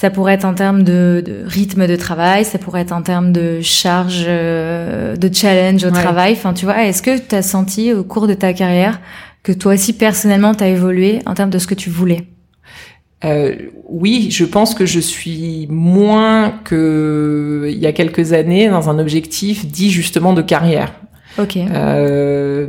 [0.00, 3.32] ça pourrait être en termes de, de, rythme de travail, ça pourrait être en termes
[3.32, 6.32] de charge, euh, de challenge au travail.
[6.32, 8.98] Enfin, tu vois, est-ce que tu as senti au cours de ta carrière
[9.42, 12.22] que toi aussi personnellement tu as évolué en termes de ce que tu voulais?
[13.26, 13.54] Euh,
[13.90, 18.98] oui, je pense que je suis moins que il y a quelques années dans un
[18.98, 20.94] objectif dit justement de carrière.
[21.38, 21.58] Ok.
[21.58, 22.68] Euh,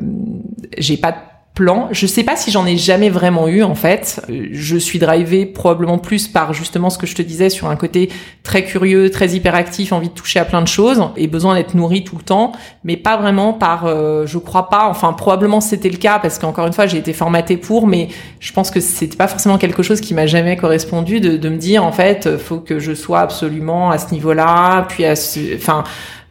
[0.78, 1.31] j'ai pas
[1.62, 1.90] plan.
[1.92, 4.20] Je sais pas si j'en ai jamais vraiment eu en fait.
[4.52, 8.10] Je suis drivée probablement plus par justement ce que je te disais sur un côté
[8.42, 12.04] très curieux, très hyperactif, envie de toucher à plein de choses et besoin d'être nourri
[12.04, 12.52] tout le temps,
[12.84, 16.66] mais pas vraiment par euh, je crois pas, enfin probablement c'était le cas parce qu'encore
[16.66, 18.08] une fois, j'ai été formatée pour mais
[18.40, 21.84] je pense que c'était pas forcément quelque chose qui m'a jamais correspondu de, me dire
[21.84, 25.84] en fait, faut que je sois absolument à ce niveau-là, puis à ce enfin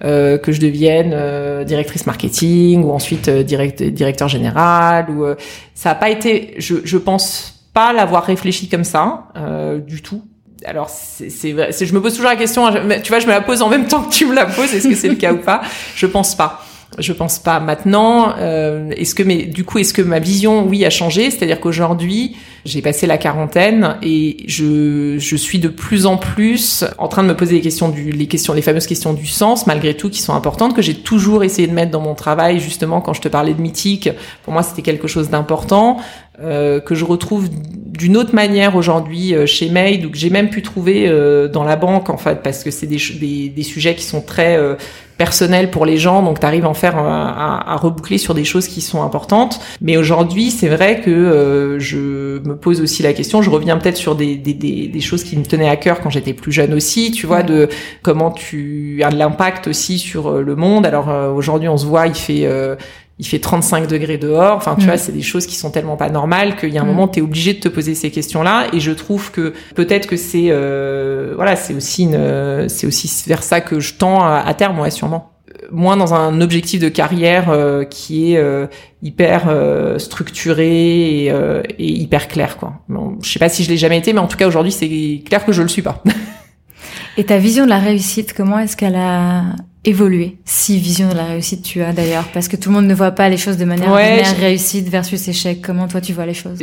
[0.03, 5.27] euh, que je devienne euh, directrice marketing ou ensuite euh, direct, directeur général ou
[5.75, 9.29] ça a pas été je je pense pas l'avoir réfléchi comme ça
[9.87, 10.23] du tout.
[10.65, 12.67] Alors c'est vrai je me pose toujours la question
[13.03, 14.89] tu vois je me la pose en même temps que tu me la poses est-ce
[14.89, 15.61] que c'est le cas ou pas?
[15.95, 16.63] Je pense pas
[16.99, 18.35] je pense pas maintenant.
[18.39, 21.31] Euh, est-ce que mais du coup est-ce que ma vision oui a changé?
[21.31, 27.09] C'est-à-dire qu'aujourd'hui j'ai passé la quarantaine et je, je suis de plus en plus en
[27.09, 29.95] train de me poser les questions du les questions les fameuses questions du sens malgré
[29.95, 33.15] tout qui sont importantes que j'ai toujours essayé de mettre dans mon travail justement quand
[33.15, 34.11] je te parlais de mythique
[34.43, 35.99] pour moi c'était quelque chose d'important
[36.43, 40.49] euh, que je retrouve d'une autre manière aujourd'hui euh, chez Maid ou que j'ai même
[40.49, 43.95] pu trouver euh, dans la banque en fait parce que c'est des, des, des, sujets
[43.95, 44.77] qui sont très euh,
[45.21, 48.45] personnel pour les gens, donc tu arrives à en faire à, à, reboucler sur des
[48.45, 49.61] choses qui sont importantes.
[49.83, 53.43] Mais aujourd'hui, c'est vrai que euh, je me pose aussi la question.
[53.43, 56.33] Je reviens peut-être sur des, des, des, choses qui me tenaient à cœur quand j'étais
[56.33, 57.11] plus jeune aussi.
[57.11, 57.69] Tu vois, de
[58.01, 60.87] comment tu as de l'impact aussi sur euh, le monde.
[60.87, 62.49] Alors euh, aujourd'hui, on se voit, il fait
[63.21, 64.57] il fait 35 degrés dehors.
[64.57, 64.87] Enfin, tu mm.
[64.87, 66.89] vois, c'est des choses qui sont tellement pas normales qu'il y a un mm.
[66.89, 68.69] moment, tu es obligé de te poser ces questions-là.
[68.73, 73.43] Et je trouve que peut-être que c'est, euh, voilà, c'est aussi une, c'est aussi vers
[73.43, 75.33] ça que je tends à, terme, ouais, sûrement.
[75.71, 78.67] Moins dans un objectif de carrière euh, qui est euh,
[79.03, 79.55] hyper
[79.99, 82.73] structuré et, et, hyper clair, quoi.
[82.89, 85.23] Bon, je sais pas si je l'ai jamais été, mais en tout cas aujourd'hui, c'est
[85.27, 86.03] clair que je le suis pas.
[87.19, 89.45] et ta vision de la réussite, comment est-ce qu'elle a
[89.85, 92.95] évoluer Si vision de la réussite tu as d'ailleurs, parce que tout le monde ne
[92.95, 95.61] voit pas les choses de manière ouais, réussite versus échec.
[95.63, 96.59] Comment toi tu vois les choses?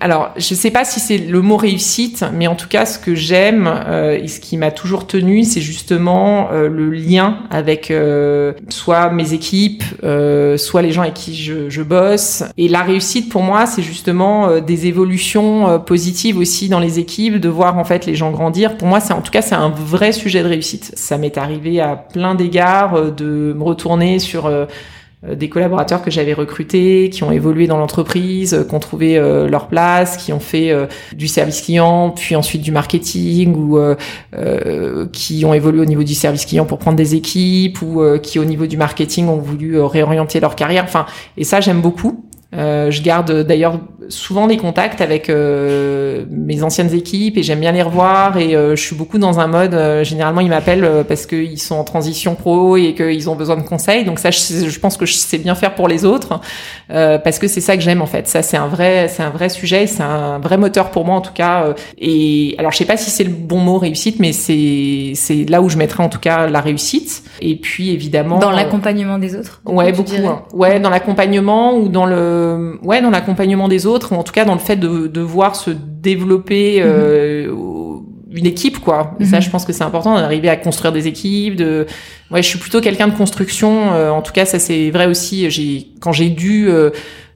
[0.00, 3.14] Alors, je sais pas si c'est le mot réussite, mais en tout cas, ce que
[3.14, 8.52] j'aime euh, et ce qui m'a toujours tenu, c'est justement euh, le lien avec euh,
[8.68, 12.44] soit mes équipes, euh, soit les gens avec qui je, je, bosse.
[12.56, 17.38] Et la réussite pour moi, c'est justement euh, des évolutions positives aussi dans les équipes,
[17.38, 18.76] de voir en fait les gens grandir.
[18.76, 20.92] Pour moi, c'est en tout cas c'est un vrai sujet de réussite.
[20.94, 24.66] Ça m'est arrivé à plein d'égards euh, de me retourner sur euh,
[25.26, 29.68] euh, des collaborateurs que j'avais recrutés, qui ont évolué dans l'entreprise, qui ont trouvé leur
[29.68, 30.74] place, qui ont fait
[31.12, 33.78] du service client, puis ensuite du marketing, ou
[35.12, 38.46] qui ont évolué au niveau du service client pour prendre des équipes, ou qui au
[38.46, 40.84] niveau du marketing ont voulu réorienter leur carrière.
[40.84, 41.04] Enfin,
[41.36, 42.24] et ça j'aime beaucoup.
[42.52, 43.78] Euh, je garde d'ailleurs
[44.10, 48.76] souvent des contacts avec euh, mes anciennes équipes et j'aime bien les revoir et euh,
[48.76, 51.84] je suis beaucoup dans un mode euh, généralement ils m'appellent euh, parce qu'ils sont en
[51.84, 54.04] transition pro et qu'ils ont besoin de conseils.
[54.04, 56.40] Donc ça je, je, pense que je sais bien faire pour les autres
[56.88, 58.26] parce que c'est ça que j'aime en fait.
[58.26, 61.20] Ça c'est un vrai c'est un vrai sujet c'est un vrai moteur pour moi en
[61.20, 65.12] tout cas et alors je sais pas si c'est le bon mot réussite mais c'est
[65.14, 67.22] c'est là où je mettrai en tout cas la réussite.
[67.40, 70.42] Et puis évidemment dans l'accompagnement des autres ouais beaucoup hein.
[70.52, 72.39] ouais dans l'accompagnement ou dans le
[72.82, 75.56] ouais dans l'accompagnement des autres ou en tout cas dans le fait de, de voir
[75.56, 77.52] se développer euh,
[78.30, 79.16] une équipe quoi.
[79.20, 79.42] Ça, mhm.
[79.42, 81.56] je pense que c'est important d'arriver à construire des équipes.
[81.56, 81.86] De,
[82.30, 83.92] ouais, je suis plutôt quelqu'un de construction.
[83.92, 85.50] Euh, en tout cas, ça c'est vrai aussi.
[85.50, 86.68] J'ai quand j'ai dû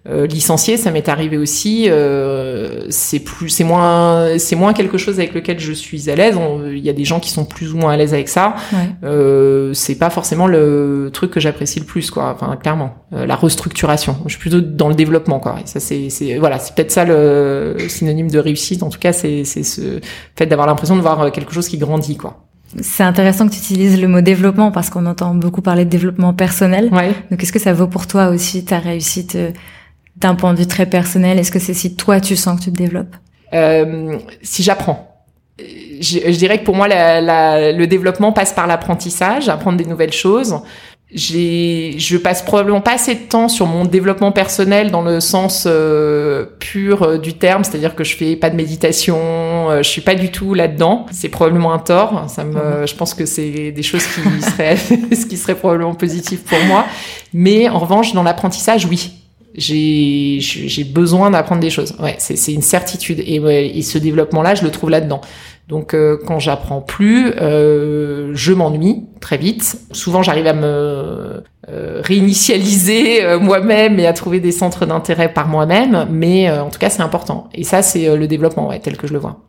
[0.06, 1.86] euh, euh, licencié, ça m'est arrivé aussi.
[1.88, 6.36] Euh, c'est plus, c'est moins, c'est moins quelque chose avec lequel je suis à l'aise.
[6.66, 8.54] Il y a des gens qui sont plus ou moins à l'aise avec ça.
[8.72, 8.78] Ouais.
[9.04, 12.34] Euh, c'est pas forcément le truc que j'apprécie le plus, quoi.
[12.34, 14.16] Enfin, clairement, euh, la restructuration.
[14.26, 15.56] Je suis plutôt dans le développement, quoi.
[15.62, 18.82] Et ça, c'est, c'est, voilà, c'est peut-être ça le synonyme de réussite.
[18.82, 20.00] En tout cas, c'est, c'est ce
[20.36, 22.44] fait d'avoir l'impression de voir quelque chose qui grandit, quoi.
[22.80, 26.34] C'est intéressant que tu utilises le mot développement parce qu'on entend beaucoup parler de développement
[26.34, 26.88] personnel.
[26.92, 27.12] Ouais.
[27.30, 29.38] Donc, est-ce que ça vaut pour toi aussi ta réussite
[30.16, 32.72] d'un point de vue très personnel Est-ce que c'est si toi tu sens que tu
[32.72, 33.16] te développes?
[33.52, 35.10] Euh, Si j'apprends.
[35.58, 39.84] Je, je, dirais que pour moi, la, la, le développement passe par l'apprentissage, apprendre des
[39.84, 40.56] nouvelles choses.
[41.12, 45.64] J'ai, je passe probablement pas assez de temps sur mon développement personnel dans le sens
[45.68, 49.16] euh, pur euh, du terme, c'est-à-dire que je fais pas de méditation,
[49.70, 51.06] euh, je suis pas du tout là-dedans.
[51.12, 52.24] C'est probablement un tort.
[52.28, 52.88] Ça me, mmh.
[52.88, 54.76] je pense que c'est des choses qui seraient,
[55.14, 56.84] ce qui serait probablement positif pour moi.
[57.32, 59.12] Mais en revanche, dans l'apprentissage, oui
[59.56, 61.94] j'ai besoin d'apprendre des choses.
[62.00, 65.20] Ouais, c'est une certitude et, et ce développement là, je le trouve là-dedans.
[65.68, 69.78] Donc euh, quand j'apprends plus, euh, je m'ennuie très vite.
[69.92, 75.48] Souvent, j'arrive à me euh, réinitialiser euh, moi-même et à trouver des centres d'intérêt par
[75.48, 77.48] moi-même, mais euh, en tout cas, c'est important.
[77.54, 79.40] Et ça, c'est le développement, ouais, tel que je le vois.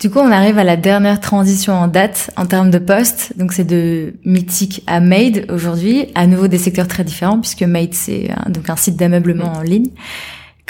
[0.00, 3.34] Du coup, on arrive à la dernière transition en date en termes de poste.
[3.36, 6.06] Donc, c'est de Mythique à Made aujourd'hui.
[6.14, 9.60] À nouveau des secteurs très différents puisque Made, c'est un, donc un site d'ameublement en
[9.60, 9.90] ligne.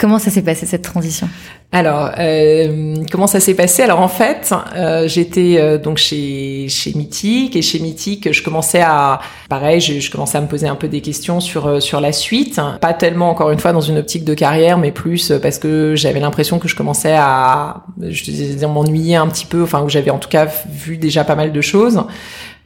[0.01, 1.29] Comment ça s'est passé cette transition?
[1.71, 3.83] Alors, euh, comment ça s'est passé?
[3.83, 8.81] Alors en fait, euh, j'étais euh, donc chez chez Mythique et chez Mythique, je commençais
[8.81, 12.59] à pareil, je, commençais à me poser un peu des questions sur sur la suite,
[12.81, 16.19] pas tellement encore une fois dans une optique de carrière, mais plus parce que j'avais
[16.19, 20.29] l'impression que je commençais à je m'ennuyer un petit peu, enfin où j'avais en tout
[20.29, 22.01] cas vu déjà pas mal de choses.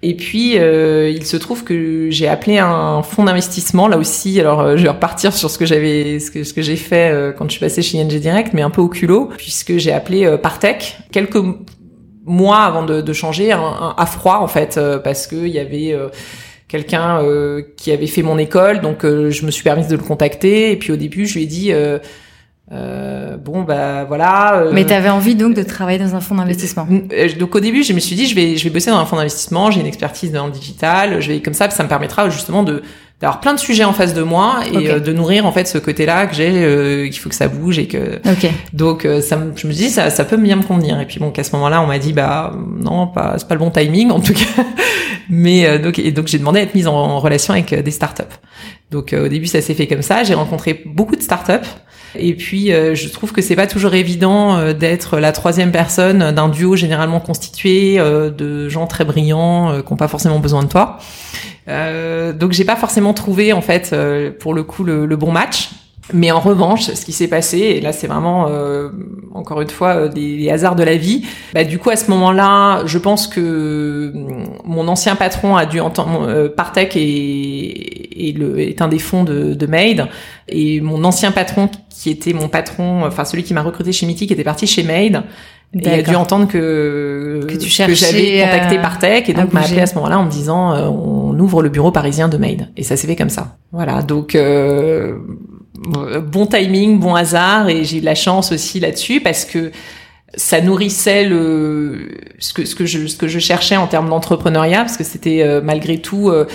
[0.07, 4.39] Et puis, euh, il se trouve que j'ai appelé un fonds d'investissement là aussi.
[4.39, 7.11] Alors, euh, je vais repartir sur ce que j'avais, ce que, ce que j'ai fait
[7.11, 9.91] euh, quand je suis passée chez ING Direct, mais un peu au culot, puisque j'ai
[9.91, 11.43] appelé euh, Partech quelques
[12.23, 15.51] mois avant de, de changer, un, un, à froid en fait, euh, parce que il
[15.51, 15.97] y avait
[16.67, 17.23] quelqu'un
[17.75, 20.71] qui avait fait mon école, donc je me suis permise de le contacter.
[20.71, 21.71] Et puis au début, je lui ai dit
[22.71, 24.55] euh, bon bah voilà.
[24.55, 26.87] Euh, Mais tu avais envie donc de travailler dans un fonds d'investissement.
[27.13, 29.05] Euh, donc au début, je me suis dit je vais je vais bosser dans un
[29.05, 32.29] fonds d'investissement, j'ai une expertise dans le digital, je vais comme ça ça me permettra
[32.29, 32.81] justement de
[33.21, 34.91] d'avoir plein de sujets en face de moi et okay.
[34.91, 37.79] euh, de nourrir en fait ce côté-là que j'ai euh, qu'il faut que ça bouge
[37.79, 38.51] et que okay.
[38.73, 41.43] donc ça je me dis ça ça peut bien me convenir et puis bon qu'à
[41.43, 44.33] ce moment-là on m'a dit bah non pas c'est pas le bon timing en tout
[44.33, 44.63] cas
[45.29, 48.23] mais donc et donc j'ai demandé à être mise en, en relation avec des startups
[48.91, 51.67] donc au début ça s'est fait comme ça j'ai rencontré beaucoup de startups
[52.17, 56.31] et puis, euh, je trouve que c'est pas toujours évident euh, d'être la troisième personne
[56.31, 60.69] d'un duo généralement constitué euh, de gens très brillants qui n'ont pas forcément besoin de
[60.69, 60.99] toi.
[61.67, 63.95] Donc, j'ai pas forcément trouvé en fait
[64.39, 65.69] pour le coup le, le bon match.
[66.13, 68.89] Mais en revanche, ce qui s'est passé, et là c'est vraiment euh,
[69.33, 72.83] encore une fois des, des, hasards de la vie, bah, du coup à ce moment-là,
[72.85, 74.13] je pense que
[74.63, 79.23] mon ancien patron a dû entendre euh, Partech est, est, le, est un des fonds
[79.23, 80.07] de, de Made,
[80.47, 84.31] et mon ancien patron qui était mon patron, enfin celui qui m'a recruté chez Mythic
[84.31, 85.23] était parti chez Made.
[85.81, 89.81] Et a dû entendre que, que, tu que j'avais contacté Partech et donc m'a appelé
[89.81, 90.87] à ce moment-là en me disant euh,
[91.35, 93.57] on ouvre le bureau parisien de Made et ça s'est fait comme ça.
[93.71, 95.17] Voilà donc euh,
[95.75, 99.71] bon timing, bon hasard et j'ai eu de la chance aussi là-dessus parce que
[100.35, 102.09] ça nourrissait le
[102.39, 105.41] ce que ce que je ce que je cherchais en termes d'entrepreneuriat parce que c'était
[105.43, 106.45] euh, malgré tout euh,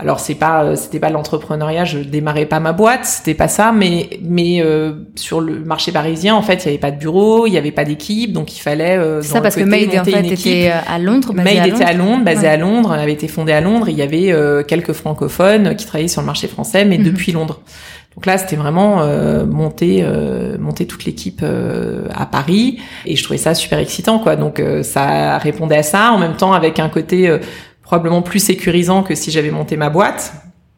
[0.00, 3.72] alors c'est pas euh, c'était pas l'entrepreneuriat, je démarrais pas ma boîte, c'était pas ça,
[3.72, 7.46] mais mais euh, sur le marché parisien en fait il y avait pas de bureau,
[7.46, 10.26] il y avait pas d'équipe, donc il fallait euh, ça parce que Made en fait
[10.26, 11.74] était à Londres, basé à Londres.
[11.74, 12.48] était à Londres, basé ouais.
[12.48, 16.08] à Londres, avait été fondé à Londres, il y avait euh, quelques francophones qui travaillaient
[16.08, 17.04] sur le marché français, mais mm -hmm.
[17.04, 17.60] depuis Londres.
[18.18, 23.22] Donc là, c'était vraiment euh, monter euh, monter toute l'équipe euh, à Paris et je
[23.22, 24.34] trouvais ça super excitant quoi.
[24.34, 27.30] Donc ça répondait à ça en même temps avec un côté
[27.88, 30.34] probablement plus sécurisant que si j'avais monté ma boîte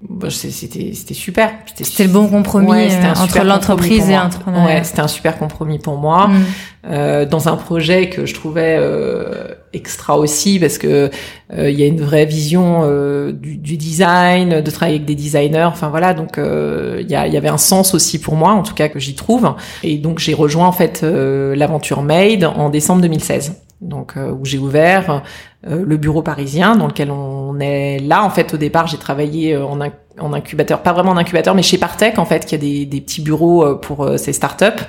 [0.09, 1.51] Bah, c'était super.
[1.75, 4.67] C'était le bon compromis Ouais, euh, entre l'entreprise et l'entrepreneuriat.
[4.79, 6.29] Ouais, c'était un super compromis pour moi.
[6.29, 6.45] Mm.
[6.91, 11.11] Euh, dans un projet que je trouvais euh, extra aussi parce que
[11.53, 15.17] euh, il y a une vraie vision euh, du, du design, de travailler avec des
[15.17, 15.65] designers.
[15.71, 18.63] Enfin voilà, donc euh, il y, a- y avait un sens aussi pour moi, en
[18.63, 19.53] tout cas que j'y trouve.
[19.83, 23.53] Et donc j'ai rejoint en fait euh, l'aventure Made en décembre 2016.
[23.81, 25.23] Donc euh, où j'ai ouvert
[25.67, 28.23] euh, le bureau parisien dans lequel on est là.
[28.25, 29.79] En fait, au départ, j'ai travaillé euh, en,
[30.19, 33.01] en incubateur, pas vraiment en incubateur, mais chez Partech en fait, qui a des, des
[33.01, 34.83] petits bureaux euh, pour euh, ces startups.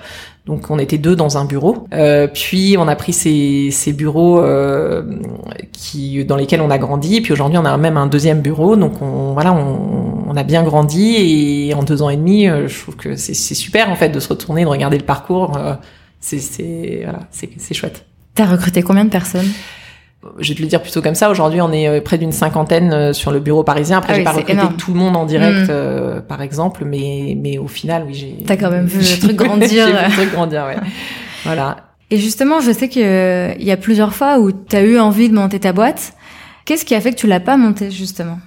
[0.46, 1.88] Donc on était deux dans un bureau.
[1.94, 4.44] Euh, puis on a pris ces, ces bureaux
[5.72, 7.22] qui dans lesquels on a grandi.
[7.22, 8.76] Puis aujourd'hui on a même un deuxième bureau.
[8.76, 11.16] Donc on voilà on, on a bien grandi
[11.70, 14.30] et en deux ans et demi, je trouve que c'est super en fait de se
[14.30, 15.58] retourner, de regarder le parcours.
[16.20, 18.04] c'est voilà c'est chouette.
[18.36, 19.48] T'as recruté combien de personnes
[20.40, 21.30] Je vais te le dire plutôt comme ça.
[21.30, 23.98] Aujourd'hui, on est euh, près d'une cinquantaine euh, sur le bureau parisien.
[23.98, 24.76] Après, Ah j'ai oui, pas recruté énorme.
[24.78, 25.72] tout le monde en direct, Mm.
[25.72, 28.38] euh, par exemple, mais mais au final, oui, j'ai.
[28.46, 29.88] T'as quand même vu le truc grandir.
[29.88, 30.78] vu le truc grandir, ouais.
[31.44, 31.78] Voilà.
[32.10, 35.34] Et justement, je sais que il y a plusieurs fois où t'as eu envie de
[35.36, 36.14] monter ta boîte.
[36.72, 38.40] Qu'est-ce qui a fait que tu l'as pas montée justement?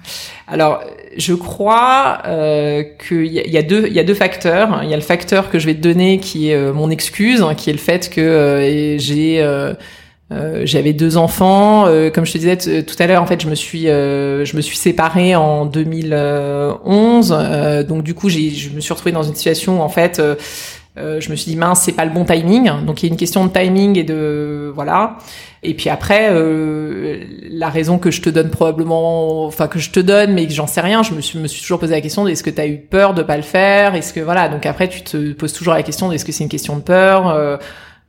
[0.47, 0.83] Alors,
[1.15, 4.79] je crois euh, qu'il y, a- deux, il y a deux facteurs.
[4.81, 7.43] Il y a le facteur que je vais te donner qui est euh, mon excuse,
[7.43, 9.75] hein, qui est le fait que euh, j'ai euh,
[10.31, 11.83] euh, j'avais deux enfants.
[12.15, 14.61] Comme je te disais tout à l'heure, en fait, je me suis euh, je me
[14.61, 17.31] suis séparée en 2011.
[17.37, 18.39] Euh, donc du coup, je
[18.73, 20.19] me suis retrouvée dans une situation où, en fait.
[20.97, 22.85] Euh, je me suis dit mince, c'est pas le bon timing.
[22.85, 25.17] Donc il y a une question de timing et de voilà.
[25.63, 29.99] Et puis après, euh, la raison que je te donne probablement, enfin que je te
[29.99, 32.27] donne, mais que j'en sais rien, je me suis, me suis toujours posé la question
[32.27, 33.95] est-ce que tu as eu peur de pas le faire?
[33.95, 36.49] Est-ce que voilà Donc après, tu te poses toujours la question est-ce que c'est une
[36.49, 37.29] question de peur?
[37.29, 37.57] Euh,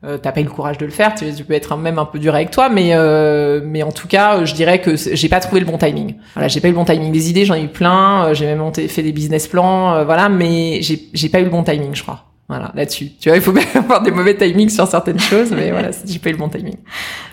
[0.05, 1.15] euh, T'as pas eu le courage de le faire.
[1.15, 4.45] Tu, peux être même un peu dur avec toi, mais euh, mais en tout cas,
[4.45, 6.17] je dirais que j'ai pas trouvé le bon timing.
[6.35, 7.13] Voilà, j'ai pas eu le bon timing.
[7.13, 8.27] Des idées, j'en ai eu plein.
[8.27, 11.63] euh, j'ai même fait des business plans, voilà, mais j'ai j'ai pas eu le bon
[11.63, 12.26] timing, je crois.
[12.49, 13.09] Voilà, là-dessus.
[13.21, 16.19] Tu vois, il faut bien avoir des mauvais timings sur certaines choses, mais voilà, j'ai
[16.21, 16.77] pas eu le bon timing.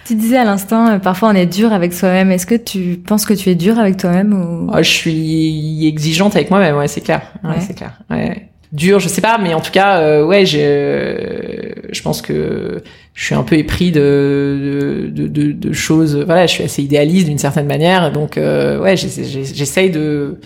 [0.05, 2.31] Tu disais à l'instant, euh, parfois on est dur avec soi-même.
[2.31, 4.71] Est-ce que tu penses que tu es dur avec toi-même ou?
[4.73, 7.21] Oh, je suis exigeante avec moi-même, ouais, c'est clair.
[7.43, 7.55] Ouais, Ouais.
[7.59, 7.99] c'est clair.
[8.09, 8.49] Ouais.
[8.71, 12.81] Dur, je sais pas, mais en tout cas, euh, ouais, je, je pense que
[13.13, 16.15] je suis un peu épris de, de, de, de choses.
[16.25, 20.39] Voilà, je suis assez idéaliste d'une certaine manière, donc euh, ouais, j'essa- j'essa- j'essaye de,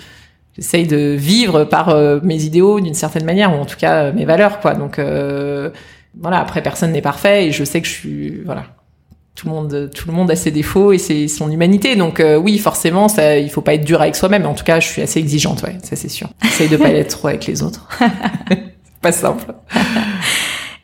[0.57, 4.13] j'essaye de vivre par euh, mes idéaux d'une certaine manière, ou en tout cas euh,
[4.13, 4.73] mes valeurs, quoi.
[4.73, 5.69] Donc euh,
[6.19, 8.65] voilà, après personne n'est parfait, et je sais que je suis, voilà,
[9.37, 11.95] tout le monde tout le monde a ses défauts et ses, son humanité.
[11.95, 14.79] Donc euh, oui forcément ça il faut pas être dur avec soi-même en tout cas
[14.79, 16.29] je suis assez exigeante ouais ça c'est sûr.
[16.43, 17.87] J'essaye de pas l'être trop avec les autres.
[18.49, 19.45] C'est pas simple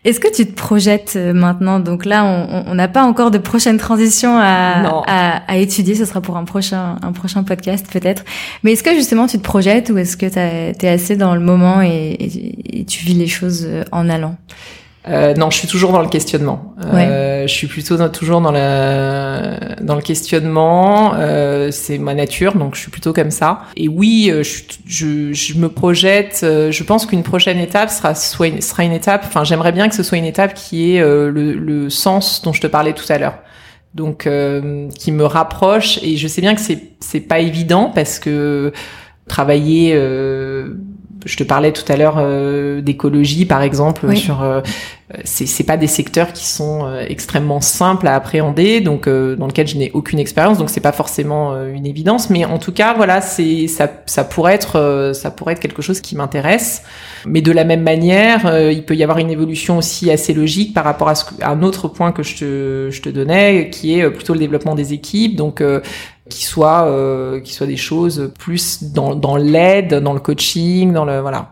[0.05, 1.79] Est-ce que tu te projettes euh, maintenant?
[1.79, 5.01] Donc là, on- n'a pas encore de prochaine transition à, Non.
[5.07, 5.95] à, à étudier.
[5.95, 8.25] Ce sera pour un prochain, un prochain podcast peut-être.
[8.63, 10.37] Mais est-ce que justement tu te projettes ou est-ce que tu
[10.85, 14.35] es assez dans le moment et, et- et tu vis les choses euh, en allant?
[15.09, 16.73] Euh, non, je suis toujours dans le questionnement.
[16.93, 21.13] Euh, Je suis plutôt dans- toujours dans la dans le questionnement.
[21.15, 23.63] Euh, c'est ma nature, donc je suis plutôt comme ça.
[23.75, 26.41] Et oui, euh, je, je, je me projette.
[26.43, 29.23] euh, je pense qu'une prochaine étape sera soit une, sera une étape.
[29.27, 32.53] Enfin, j'aimerais bien que ce soit une étape qui est euh, le, le sens dont
[32.53, 33.39] je te parlais tout à l'heure.
[33.95, 35.99] Donc, euh, qui me rapproche.
[36.01, 38.71] Et je sais bien que c'est c'est pas évident parce que
[39.27, 39.91] travailler.
[41.25, 44.17] Je te parlais tout à l'heure euh, d'écologie, par exemple, Oui.
[44.17, 44.61] sur euh,
[45.23, 49.47] c'est c'est pas des secteurs qui sont euh, extrêmement simples à appréhender, donc euh, dans
[49.47, 52.71] lequel je n'ai aucune expérience, donc c'est pas forcément euh, une évidence, mais en tout
[52.71, 56.81] cas voilà, c'est ça ça pourrait être euh, ça pourrait être quelque chose qui m'intéresse,
[57.25, 60.73] mais de la même manière, euh, il peut y avoir une évolution aussi assez logique
[60.73, 63.99] par rapport à, ce à un autre point que je te je te donnais, qui
[63.99, 65.79] est plutôt le développement des équipes, donc euh,
[66.33, 71.05] qui soit euh, qui soit des choses plus dans dans l'aide, dans le coaching, dans
[71.05, 71.49] le voilà.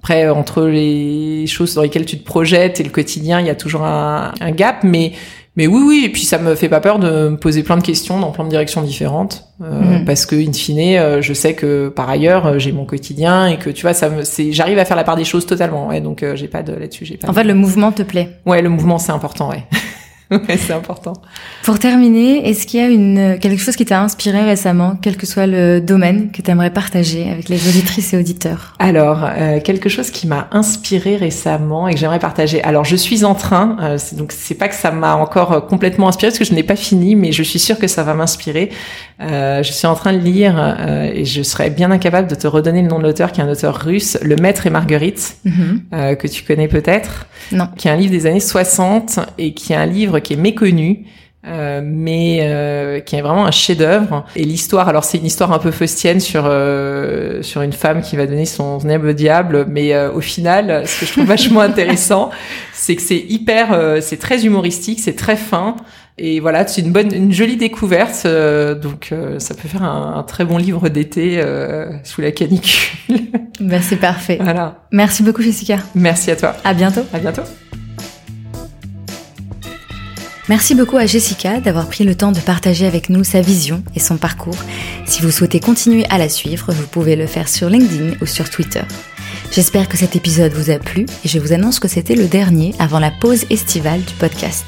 [0.00, 3.54] Après, entre les choses dans lesquelles tu te projettes et le quotidien, il y a
[3.56, 5.12] toujours un, un gap, mais
[5.56, 6.02] mais oui, oui.
[6.06, 8.44] Et puis ça me fait pas peur de me poser plein de questions dans plein
[8.44, 10.04] de directions différentes, euh, Mhm.
[10.04, 13.58] parce que in fine, euh, je sais que par ailleurs euh, j'ai mon quotidien et
[13.58, 15.88] que tu vois, ça me, c'est, j'arrive à faire la part des choses totalement.
[15.88, 17.26] Ouais, donc euh, j'ai pas de là-dessus, j'ai pas.
[17.28, 18.38] En de- fait, le mouvement te plaît.
[18.46, 19.64] ouais, le mouvement c'est important, ouais.
[20.48, 21.14] ouais, c'est important.
[21.62, 25.26] Pour terminer, est-ce qu'il y a une quelque chose qui t'a inspiré récemment, quel que
[25.26, 28.74] soit le domaine, que tu aimerais partager avec les auditrices et auditeurs?
[28.78, 32.62] Alors, euh, quelque chose qui m'a inspiré récemment et que j'aimerais partager.
[32.62, 36.08] Alors, je suis en train, euh, donc c'est pas que ça m'a encore euh, complètement
[36.08, 38.70] inspiré parce que je n'ai pas fini, mais je suis sûre que ça va m'inspirer.
[39.20, 42.46] Euh, je suis en train de lire euh, et je serais bien incapable de te
[42.46, 45.38] redonner le nom de l'auteur, qui est un auteur russe, Le Maître et Marguerite,
[45.92, 47.68] euh, que tu connais peut-être, Non.
[47.76, 51.06] qui est un livre des années 60 et qui est un livre qui est méconnu.
[51.46, 54.24] Euh, mais euh, qui est vraiment un chef-d'œuvre.
[54.34, 58.16] Et l'histoire, alors c'est une histoire un peu faustienne sur euh, sur une femme qui
[58.16, 62.30] va donner son au diable, mais au final, ce que je trouve vachement intéressant,
[62.72, 65.76] c'est que c'est hyper, c'est très humoristique, c'est très fin.
[66.20, 68.26] Et voilà, c'est une bonne, une jolie découverte.
[68.82, 71.40] donc, ça peut faire un, un très bon livre d'été
[72.02, 72.98] sous la canicule.
[73.60, 74.38] Ben, c'est parfait.
[74.40, 74.84] Voilà.
[74.92, 75.78] Merci beaucoup, Jessica.
[75.96, 76.54] Merci à toi.
[76.62, 77.00] À bientôt.
[77.12, 77.42] À bientôt.
[80.48, 84.00] Merci beaucoup à Jessica d'avoir pris le temps de partager avec nous sa vision et
[84.00, 84.56] son parcours.
[85.04, 88.48] Si vous souhaitez continuer à la suivre, vous pouvez le faire sur LinkedIn ou sur
[88.48, 88.82] Twitter.
[89.52, 92.74] J'espère que cet épisode vous a plu et je vous annonce que c'était le dernier
[92.78, 94.64] avant la pause estivale du podcast.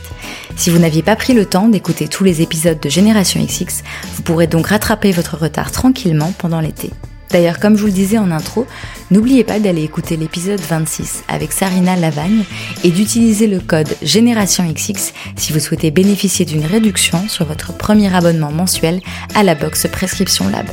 [0.56, 3.82] Si vous n'aviez pas pris le temps d'écouter tous les épisodes de Génération XX,
[4.14, 6.90] vous pourrez donc rattraper votre retard tranquillement pendant l'été.
[7.30, 8.66] D'ailleurs, comme je vous le disais en intro,
[9.10, 12.44] n'oubliez pas d'aller écouter l'épisode 26 avec Sarina Lavagne
[12.82, 18.12] et d'utiliser le code Génération XX si vous souhaitez bénéficier d'une réduction sur votre premier
[18.14, 19.00] abonnement mensuel
[19.34, 20.66] à la box Prescription Lab.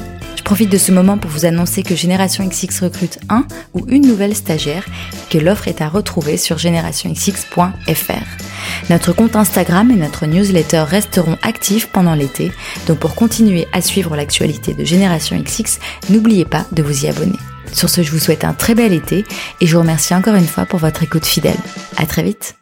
[0.48, 4.34] Profite de ce moment pour vous annoncer que Génération XX recrute un ou une nouvelle
[4.34, 8.90] stagiaire et que l'offre est à retrouver sur générationxx.fr.
[8.90, 12.54] Notre compte Instagram et notre newsletter resteront actifs pendant l'été,
[12.88, 15.80] donc pour continuer à suivre l'actualité de Génération XX,
[16.10, 17.40] n'oubliez pas de vous y abonner.
[17.74, 19.26] Sur ce, je vous souhaite un très bel été
[19.60, 21.60] et je vous remercie encore une fois pour votre écoute fidèle.
[21.98, 22.56] À très vite!